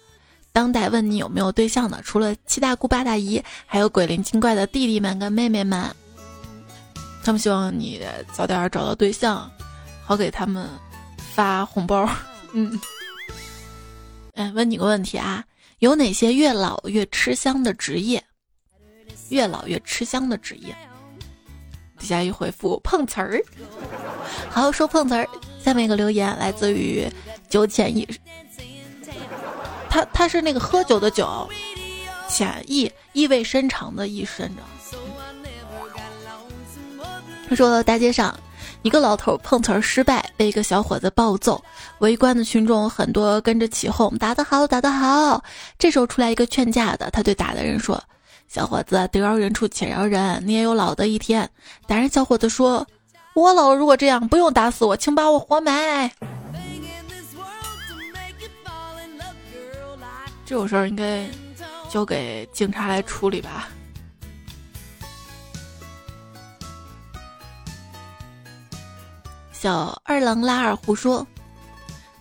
[0.53, 5.83] 当代问你有没有对象的，除了七大姑八大姨，还有鬼灵精怪的弟弟们跟妹妹们。
[7.23, 9.49] 他们希望你早点找到对象，
[10.05, 10.69] 好给他们
[11.17, 12.07] 发红包。
[12.53, 12.79] 嗯，
[14.35, 15.43] 哎，问你个问题啊，
[15.79, 18.23] 有哪些越老越吃香的职业？
[19.29, 20.75] 越老越吃香的职业。
[21.97, 23.41] 底下一回复碰瓷儿。
[24.51, 25.27] 好说碰瓷儿。
[25.63, 27.07] 下面一个留言来自于
[27.49, 28.07] 九浅一。
[29.93, 31.47] 他他是那个喝酒的酒，
[32.27, 34.63] 浅意意味深长的意深着。
[37.47, 38.35] 他说大街上
[38.81, 41.63] 一个老头碰瓷儿失败，被一个小伙子暴揍，
[41.99, 45.43] 围观的群众很多跟着起哄，打得好，打得好。
[45.77, 48.03] 这时候出来一个劝架的，他对打的人说
[48.49, 51.47] ：“小伙子，得饶人处且饶人，你也有老的一天。”
[51.85, 52.87] 打人小伙子说
[53.35, 56.11] ：“我老如果这样，不用打死我，请把我活埋。”
[60.53, 61.27] 这种事儿应该
[61.89, 63.69] 交给警察来处理吧。
[69.51, 71.25] 小二郎拉二胡说：“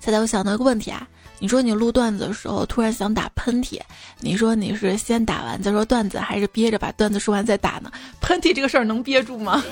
[0.00, 1.06] 猜猜我想到一个问题啊，
[1.40, 3.78] 你说你录段子的时候突然想打喷嚏，
[4.20, 7.92] 你说你是先打完再说段子，还是憋着把段子说完再打呢？
[8.22, 9.62] 喷嚏这个事儿能憋住吗？”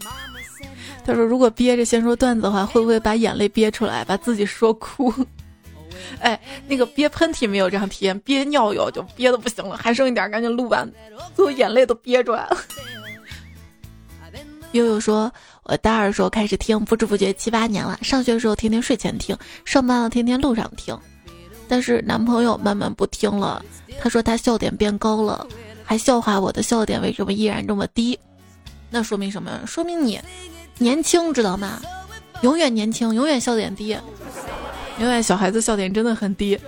[1.06, 5.10] 他说：“如果憋着先说段子的话，会不会把眼泪憋出来，把自己说哭？”
[6.20, 10.90] 哎，那个憋喷嚏没有这样体验，憋尿有就憋的不行了，还剩一点，赶紧录完，
[11.34, 12.56] 最后眼泪都憋出来了。
[14.72, 15.32] 悠悠说
[15.64, 17.98] ：“我大二的时候开始听，不知不觉七八年了。
[18.02, 20.96] 上学的时候天天睡前听，上班了天天路上听。
[21.66, 23.64] 但是男朋友慢慢不听了，
[24.00, 25.44] 他说他笑点变高了，
[25.84, 28.16] 还笑话我的笑点为什么依然这么低。
[28.90, 29.60] 那说明什么？
[29.66, 30.20] 说明你
[30.78, 31.82] 年轻，知道吗？
[32.42, 33.96] 永远年轻，永远笑点低。”
[35.00, 36.60] 因为小孩子笑点真的很低，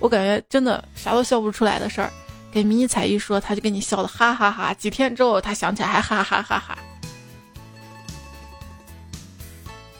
[0.00, 2.10] 我感觉真的啥都笑不出来的事儿，
[2.50, 4.74] 给迷你彩一说，他就给你笑的哈哈哈。
[4.74, 6.76] 几天之后他想起来还哈哈哈哈。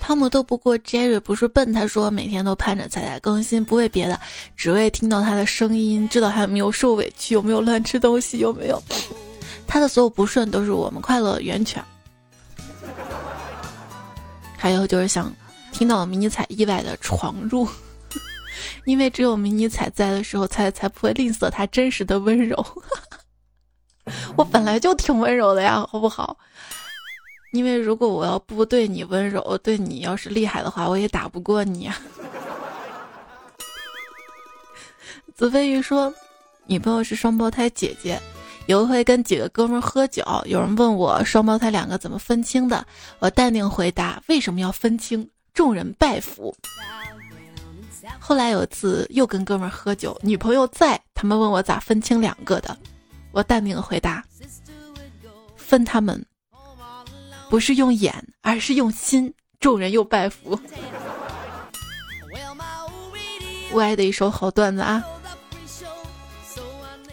[0.01, 4.21] 汤姆斗不过 Jerry 不是笨，他说每天都盼着彩彩更新，不为别的，
[4.57, 8.83] 只为听到他的声音，知道他有没有受委屈，有没有乱吃东西，有没有
[9.65, 11.81] 他的所有不顺都是我们快乐的源泉。
[14.59, 15.33] 还有就是想。
[15.75, 17.69] 听到迷你彩意外的闯入，
[18.87, 22.65] 因为只有迷你彩在的时候，才才不会吝啬他真实的温柔。
[24.39, 26.39] 我本来就挺温柔的呀，好不好？
[27.53, 31.91] 因为如果我要不对你温柔，对你要是厉害的话，我也打不过你。
[35.35, 36.15] 子飞鱼说，
[36.67, 38.21] 女朋友是双胞胎姐姐，
[38.67, 42.87] 有一回跟几个哥们喝酒，有人问我双胞胎两个怎么分清的，
[43.19, 45.29] 我淡定回答：为什么要分清？
[45.55, 46.55] 众人拜服。
[48.19, 52.77] 后来有一次又跟哥们喝酒，女朋友在，他们问我咋分清两个的，
[53.33, 54.23] 我淡定回答：
[55.57, 56.23] 分他们
[57.49, 59.33] 不是用眼，而是用心。
[59.61, 60.59] 众人又拜服。
[63.73, 65.03] 歪的一首好段子啊。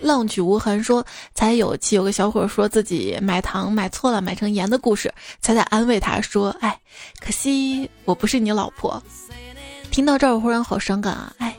[0.01, 5.13] 浪曲无痕说：“才有期有个小伙说自己买糖买错了，买成盐的故事。
[5.41, 6.77] 才在安慰他说：‘哎，
[7.19, 9.01] 可惜我不是你老婆。’
[9.91, 11.33] 听到这儿，我忽然好伤感啊！
[11.37, 11.55] 哎，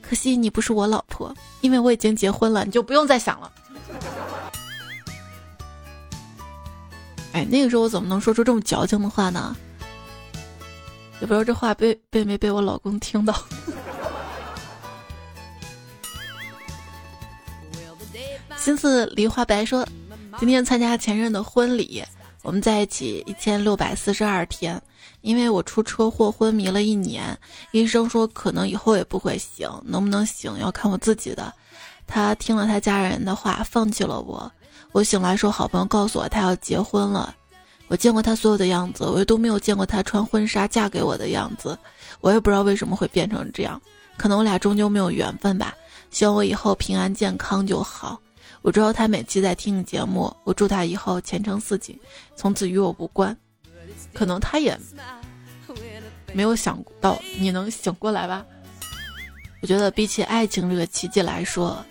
[0.00, 3.52] 可惜你不是我老婆，因为我已经结婚了，你就不用再想了。
[7.32, 9.54] 哎，那个时候我怎么能说出这么矫情的话呢？
[11.20, 13.34] 也不知道这话被被没被我老公听到。”
[18.64, 19.86] 心思梨花白说
[20.40, 22.02] ：“今天参加前任的婚礼，
[22.40, 24.80] 我们在一起一千六百四十二天。
[25.20, 27.38] 因为我出车祸昏迷了一年，
[27.72, 31.52] 医生说可能以后也不会醒，能不能醒要看我自己的。
[32.06, 34.50] 他听了他家人的话，放弃了我。
[34.92, 37.34] 我醒来时，好朋友告诉我他要结婚了。
[37.88, 41.78] 我见过他所有的样子，唯独没有见过他穿婚纱嫁给我的样子。
[42.22, 43.78] 我也不知道为什么会变成这样，
[44.16, 45.74] 可能我俩终究没有缘分吧。
[46.10, 48.18] 希望我以后平安健康就好。”
[48.64, 52.00] 我知道他每期在听你节目，我祝他以后前程似锦，
[52.34, 53.36] 从此与我无关。
[54.14, 54.74] 可能他也
[56.32, 58.42] 没有想到你能醒过来吧。
[59.60, 61.84] 我觉得比起爱情这个奇迹来说，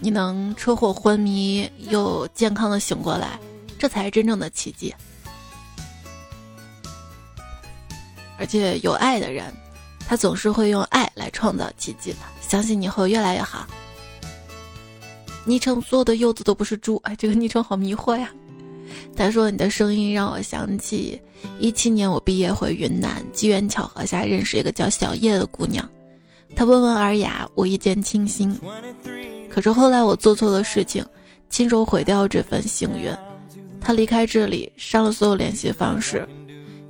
[0.00, 3.38] 你能车祸昏迷又健康的醒过来，
[3.78, 4.94] 这才是真正的奇迹。
[8.38, 9.52] 而且有爱的人，
[10.08, 12.18] 他总是会用爱来创造奇迹的。
[12.40, 13.66] 相信你会越来越好。
[15.48, 18.30] 昵称所有的柚子都不是猪，哎，这个昵称好迷惑呀。
[19.16, 21.18] 他说：“你的声音让我想起
[21.58, 25.88] 一七年我毕业回云南，机缘巧合下认识一个叫小叶的姑娘。
[26.54, 28.54] 她温文尔雅，我一见倾心。
[29.48, 31.02] 可是后来我做错了事情，
[31.48, 33.10] 亲手毁掉这份幸运。
[33.80, 36.28] 她离开这里，删了所有联系方式。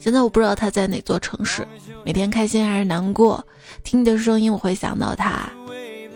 [0.00, 1.64] 现在我不知道她在哪座城市，
[2.04, 3.44] 每天开心还是难过，
[3.84, 5.48] 听你的声音我会想到她。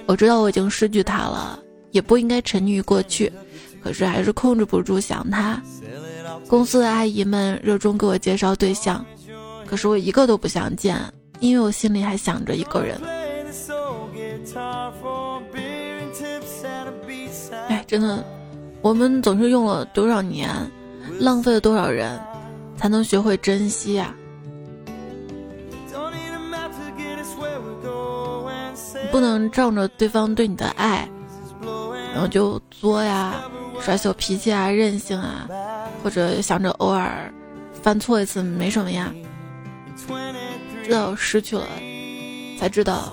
[0.06, 1.60] 我知道我已经失去她了。”
[1.92, 3.32] 也不应该沉溺于过去，
[3.82, 5.62] 可是还是控制不住想他。
[6.48, 9.04] 公司的阿姨们热衷给我介绍对象，
[9.66, 10.98] 可是我一个都不想见，
[11.38, 13.00] 因为我心里还想着一个人。
[17.68, 18.24] 哎，真的，
[18.80, 20.50] 我们总是用了多少年，
[21.20, 22.18] 浪费了多少人，
[22.76, 24.14] 才能学会珍惜呀？
[29.10, 31.06] 不能仗着对方对你的爱。
[32.12, 33.42] 然后就作呀，
[33.80, 35.48] 耍小脾气啊，任性啊，
[36.04, 37.32] 或者想着偶尔
[37.72, 39.12] 犯错一次没什么呀。
[40.84, 41.66] 直到失去了，
[42.58, 43.12] 才知道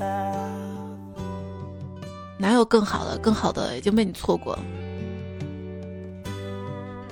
[2.38, 4.60] 哪有更好的，更好的已经被你错过了。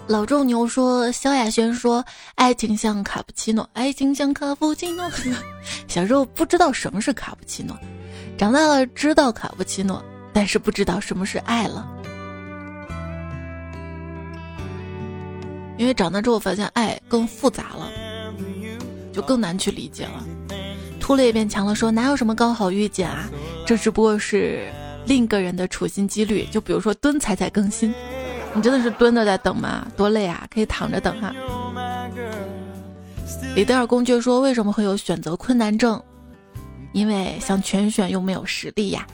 [0.08, 2.04] 老仲牛说，萧亚轩说，
[2.36, 5.10] 爱情像卡布奇诺，爱情像卡布奇诺。
[5.88, 7.78] 小时候不知道什么是卡布奇诺，
[8.38, 10.04] 长大了知道卡布奇诺。
[10.38, 11.84] 但是不知道什么是爱了，
[15.78, 17.90] 因为长大之后发现爱更复杂了，
[19.12, 20.24] 就更难去理解了。
[21.00, 23.28] 秃了也变强了，说哪有什么刚好遇见啊？
[23.66, 24.72] 这只不过是
[25.08, 26.46] 另一个人的处心积虑。
[26.52, 27.92] 就比如说蹲踩踩更新，
[28.54, 29.88] 你真的是蹲着在等吗？
[29.98, 30.48] 多累啊！
[30.54, 31.34] 可以躺着等哈。
[33.56, 36.00] 李德尔公爵说，为什么会有选择困难症？
[36.94, 39.06] 因为想全选又没有实力呀。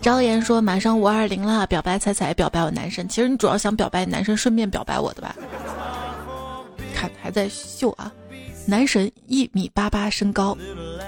[0.00, 3.08] 张言说：“马上五二零了，表白彩彩，表白我男神。
[3.08, 5.34] 其实你主要想表白男神，顺便表白我的吧？
[6.94, 8.12] 看还在秀啊！
[8.66, 10.56] 男神一米八八身高，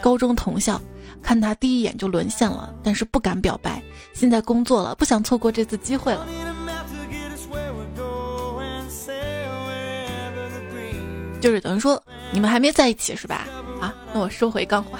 [0.02, 0.80] 高中同校，
[1.22, 3.80] 看他第一眼就沦陷了，但是不敢表白。
[4.12, 6.26] 现在工作了，不想错过这次机会了。
[11.40, 13.46] 就是等于说你们还没在一起是吧？
[13.80, 14.98] 啊，那我收回钢话。”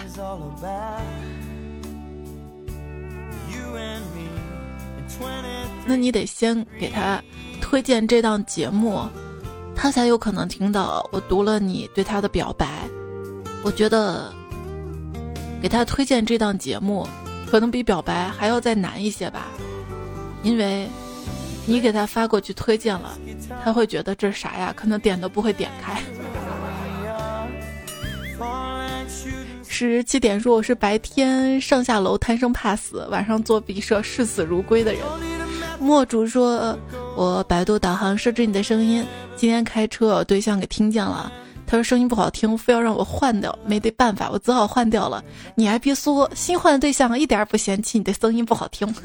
[5.86, 7.22] 那你得先给他
[7.60, 9.00] 推荐这档节目，
[9.74, 12.66] 他才有可能听到我读了你对他的表白。
[13.64, 14.32] 我觉得
[15.60, 17.06] 给他推荐这档节目，
[17.50, 19.46] 可能比表白还要再难一些吧，
[20.42, 20.88] 因为
[21.66, 23.18] 你给他发过去推荐了，
[23.64, 24.72] 他会觉得这是啥呀？
[24.76, 26.00] 可能点都不会点开。
[29.78, 35.00] 十七点说我是白天上下楼贪生怕死，晚上做毕设视死如归的人。
[35.78, 36.76] 墨竹说
[37.16, 39.06] ：“我百度导航设置你的声音，
[39.36, 41.30] 今天开车对象给听见了，
[41.64, 45.22] 他说声音不好听，非要让我换掉，没得办法，我只好换掉了。
[45.54, 48.92] 你还别说，新换的对象一点不嫌弃你的声音不好听。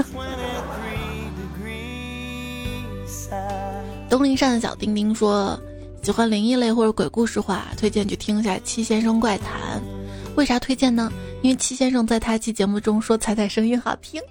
[4.10, 5.56] 东林山的小丁丁说，
[6.02, 9.80] 喜欢灵异类或者鬼故事话，推荐去听一下《七先生怪谈》。
[10.36, 11.12] 为啥推荐呢？
[11.42, 14.22] 因为七先生在他期节目中说彩彩声音好听。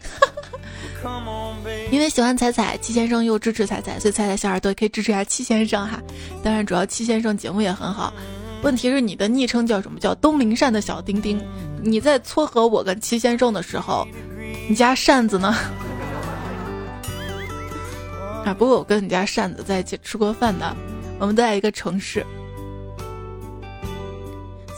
[1.91, 6.01] 因为喜欢彩彩，七先生又支持彩彩，所以彩彩小耳朵也可以支持一下七先生哈。
[6.43, 8.13] 当然，主要七先生节目也很好。
[8.63, 9.99] 问题是你的昵称叫什么？
[9.99, 11.43] 叫东林善的小丁丁。
[11.83, 14.07] 你在撮合我跟七先生的时候，
[14.69, 15.55] 你家扇子呢？
[18.47, 20.77] 啊，不过我跟你家扇子在一起吃过饭的，
[21.19, 22.25] 我们都在一个城市。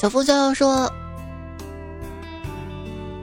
[0.00, 0.90] 小风笑笑说：“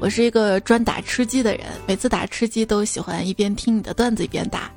[0.01, 4.71] 我是一个专打吃鸡的人，每次打吃鸡都喜欢一边听你的段子一边打。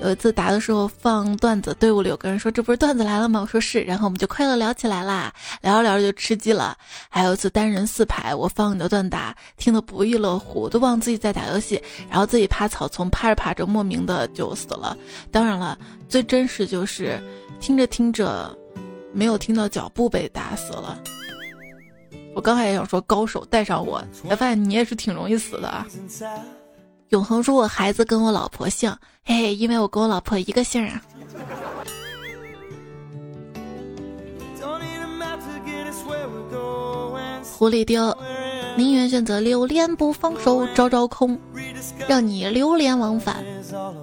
[0.00, 6.76] 有一次打的时候放段子，队伍里有个人说：‘这不是段子来了吗？’我说是，然后我们就快乐聊起来啦，聊着聊着就吃鸡了。
[7.08, 14.98] 还有一次单人四排，我放你的段打，听得不亦乐乎，都忘自己在打游戏，然后自己趴草丛，趴着趴着莫名的就死了。
[15.30, 17.22] 当然了，最真实就是
[17.60, 18.52] 听着听着，
[19.12, 21.00] 没有听到脚步被打死了。”
[22.34, 25.86] 我刚才也想说高手带上我，才发现你也是挺容易死的啊。
[27.10, 28.90] 永恒说：“我孩子跟我老婆姓，
[29.24, 31.00] 嘿嘿，因为我跟我老婆一个姓啊。”
[37.56, 38.16] 狐狸丢，
[38.76, 41.38] 宁愿选择榴莲不放手，招招空，
[42.08, 43.44] 让你流连忘返。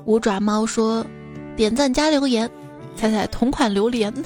[0.05, 1.05] 五爪猫说
[1.57, 2.49] ：“点赞加留言，
[2.95, 4.13] 猜猜同款榴莲。”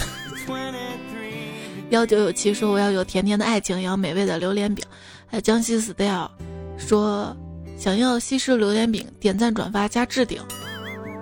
[1.91, 4.83] 幺九九七说我要有甜甜的爱情，也要美味的榴莲饼。
[5.27, 6.29] 还有江西 style
[6.77, 7.35] 说
[7.77, 10.41] 想要西式榴莲饼，点赞转发加置顶。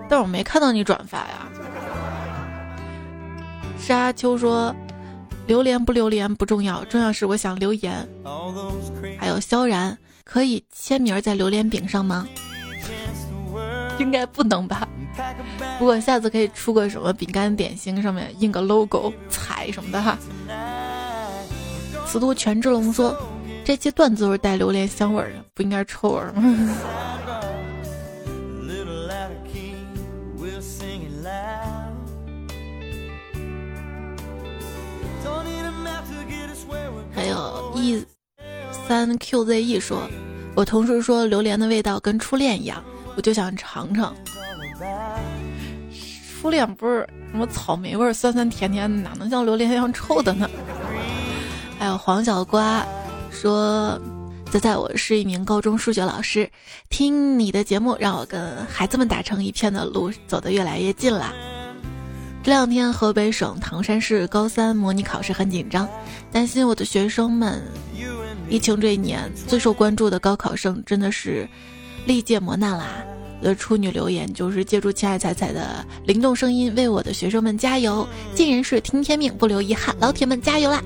[0.10, 1.48] 但我没看到你转发呀。
[3.78, 4.74] 沙丘说
[5.48, 8.08] 榴莲不榴莲不重要，重要是我想留言。
[9.20, 12.28] 还有萧然可以签名在榴莲饼上吗？
[14.00, 14.88] 应该不能吧。
[15.80, 20.18] 不过下次可以出个什么饼干点心，上面印个 logo 彩什么的哈。
[22.08, 23.16] 此度权志龙说
[23.66, 26.44] ：“这期段子都是带榴莲香味儿的，不应该臭味儿吗？”
[37.16, 38.04] 还有 e
[38.88, 40.10] 三 qze 说
[40.56, 42.84] ：“我同事说榴莲的味道跟初恋一样，
[43.16, 44.14] 我就想尝尝。”
[46.42, 50.50] 初恋不是什么草莓味儿，酸酸甜甜，哪能像榴莲一样臭的呢？
[51.80, 52.86] 还有黄小瓜
[53.32, 54.00] 说
[54.52, 56.50] ：“仔仔，我是一名高中数学老师，
[56.90, 61.34] 听你的节目让我跟孩子们打成一片的路走得越来越近了。”
[62.44, 65.88] 这两天河北省唐山市高三模拟考试很紧张，
[66.30, 67.64] 担心我的学生们。
[68.50, 71.48] 疫情这一年最受关注的高考生真的是
[72.06, 72.86] 历届磨难啦。
[73.44, 80.82] 的处女留言就是借助亲爱彩彩的灵动声音为我的学生们加油，尽人事听天命，不留遗憾，老铁们加油啦！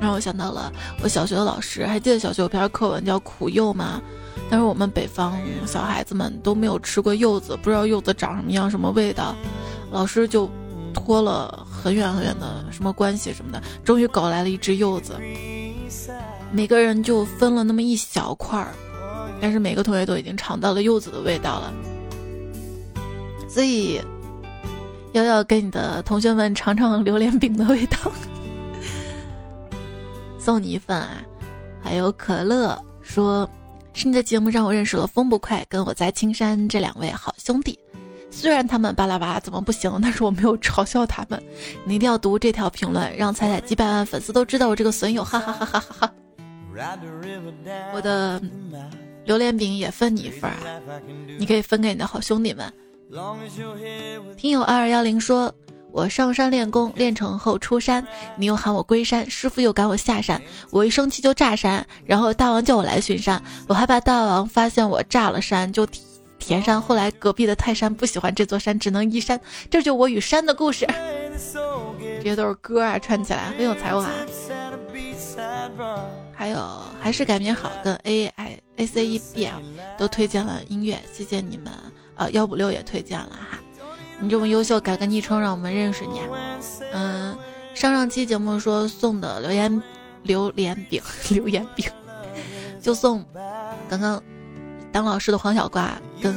[0.00, 4.00] 让我想到了我小学的老师，还记得小学有篇课文叫苦柚吗？
[4.50, 9.34] 但是我们北方小孩子们都没有吃过柚子，不知道柚子长什么样，什么味道，
[9.90, 10.50] 老师就
[10.92, 15.16] 托了很远很远的什么关系什么的，终于搞来了一只柚子，
[16.50, 18.74] 每个人就分了那么一小块儿。
[19.40, 21.72] 但是每个同学都已经尝到了柚子的味道了，
[23.48, 24.00] 所以
[25.12, 27.96] 瑶瑶给你的同学们尝尝榴莲饼的味道，
[30.38, 31.22] 送你一份啊！
[31.82, 33.48] 还有可乐说，
[33.92, 37.78] 是你的节目让我认识了风不快跟我在青山这两位好兄弟，
[38.30, 41.42] 虽然他们巴拉巴拉怎么不行，但是我没有嘲笑他们。
[41.84, 46.12] 你一定要读这条评论，让彩彩几百万粉丝都知道我这个损友，哈哈哈哈哈哈！
[47.94, 48.40] 我的。
[49.24, 50.80] 榴莲饼也分你一份啊，
[51.38, 52.72] 你可以分给你的好兄弟们。
[54.36, 55.52] 听友二二幺零说，
[55.90, 58.06] 我上山练功，练成后出山，
[58.36, 60.40] 你又喊我归山，师傅又赶我下山，
[60.70, 65.86] 我一生气就炸山，然后大王叫我来巡山，我害怕大王发现我炸了山就
[66.38, 70.86] 填山，后来隔壁的泰山不喜欢这座山，只能移山，这就我与山的故事。
[72.18, 74.08] 这些都是歌啊，串起来很有才华。
[76.32, 76.58] 还有
[77.00, 79.60] 还是改名好，跟 A I A C E B L
[79.98, 81.70] 都推荐了音乐，谢谢你们
[82.16, 82.30] 啊！
[82.30, 83.58] 幺五六也推荐了哈，
[84.18, 86.22] 你这么优秀，改个昵称让我们认识你。
[86.94, 87.36] 嗯，
[87.74, 89.82] 上上期节目说送的留言
[90.22, 91.84] 榴莲饼， 榴莲饼
[92.80, 93.22] 就送
[93.86, 94.22] 刚刚
[94.90, 96.34] 当老师的黄小瓜跟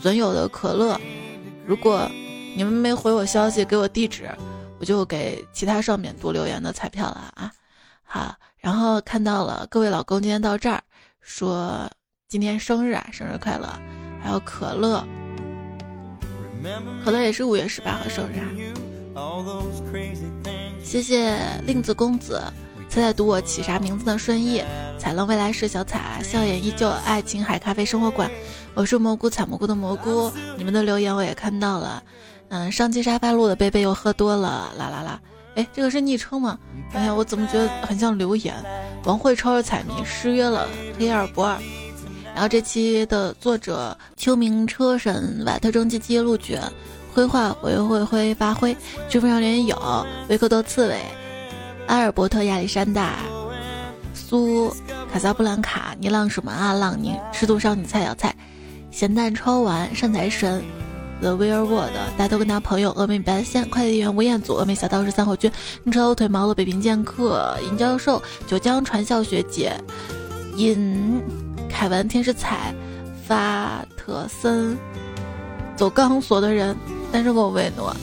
[0.00, 0.96] 损友的可乐。
[1.66, 2.08] 如果
[2.56, 4.30] 你们没回我消息，给我地址，
[4.78, 7.52] 我就给其他上面多留言的彩票了啊！
[8.04, 10.82] 好，然后看到了各位老公今天到这儿，
[11.22, 11.88] 说
[12.28, 13.68] 今天生日啊，生日快乐！
[14.20, 15.06] 还有可乐，
[17.04, 18.50] 可乐也是五月十八号生日啊！
[20.82, 22.42] 谢谢令子公子。
[22.88, 24.18] 猜猜读我起啥名字的？
[24.18, 24.62] 顺义，
[24.98, 28.30] 彩乐未来是小彩，笑颜依旧，爱琴海咖啡生活馆，
[28.74, 30.30] 我是蘑菇采蘑菇的蘑菇。
[30.58, 32.02] 你们的留言我也看到了，
[32.48, 35.20] 嗯，上期沙发路的贝贝又喝多了，啦啦啦。
[35.54, 36.58] 哎，这个是昵称吗？
[36.92, 38.54] 哎呀，我怎么觉得很像留言？
[39.04, 41.58] 王慧超是彩迷失约了，黑二不二。
[42.34, 46.62] 然后这期的作者秋名车神瓦特蒸汽机陆卷，
[47.12, 48.74] 灰化灰灰灰发灰，
[49.10, 50.98] 知风少年有维克多刺猬。
[51.88, 53.16] 阿尔伯特、亚历山大、
[54.14, 54.74] 苏、
[55.12, 56.72] 卡萨布兰卡，你浪什么啊？
[56.72, 58.34] 浪你赤兔少女菜小菜，
[58.90, 60.64] 咸蛋超玩，善财神
[61.22, 65.50] ，The w e a r w o r d 大家都跟他朋友，峨眉白线，快递员吴彦祖，峨眉小道士三火君，
[65.84, 69.72] 你扯腿毛了，北平剑客，尹教授，九江传校学姐，
[70.56, 71.22] 尹
[71.70, 72.74] 凯文，天使彩，
[73.24, 74.76] 法特森，
[75.76, 76.76] 走钢索的人，
[77.12, 77.94] 单身狗维诺。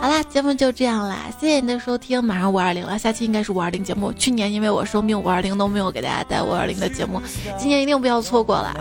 [0.00, 4.12] 好啦，节目就这样啦，谢谢你的收听，马上五二零了，下期应该是五二零节目。
[4.12, 7.22] 去年因为我生病，五二零都没有给大家带五二零的节目，
[7.56, 8.74] 今年一定不要错过了。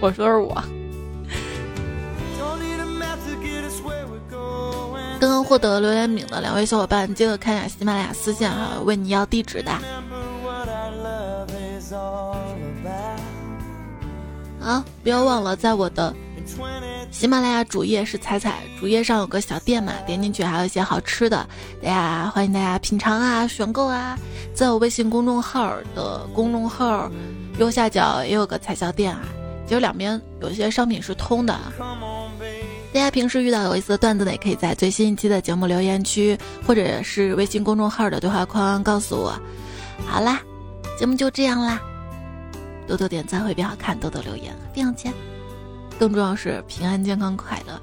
[0.00, 0.60] 我说是我。
[5.20, 9.72] 刚刚获得榴莲饼的两位小伙伴，记得看一下喜马拉雅私信哈，问你要地址的。
[14.60, 16.14] 好，不要忘了在我的。
[17.10, 21.48] 喜马拉雅主页是彩彩，主页上有个小店嘛，点进去还有一些好吃的，
[21.82, 24.16] 大家欢迎大家品尝啊，选购啊。
[24.54, 27.10] 在我微信公众号的公众号
[27.58, 29.22] 右下角也有个彩销店啊，
[29.66, 31.58] 就两边有些商品是通的。
[32.92, 36.36] 大家平时遇到有意思的段子呢，也可以在最新一期的节目留言区
[36.66, 39.38] 或者是微信公众号的对话框告诉我。
[40.06, 40.40] 好啦，
[40.98, 41.80] 节目就这样啦，
[42.86, 45.12] 多多点赞会变好看，多多留言非常见。
[45.98, 47.80] 更重要是平安健康快乐，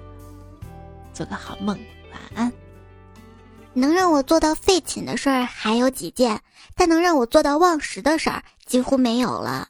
[1.14, 1.78] 做个好梦，
[2.12, 2.52] 晚安。
[3.74, 6.42] 能让我做到废寝的事儿还有几件，
[6.76, 9.68] 但能让我做到忘食的事儿几乎没有了。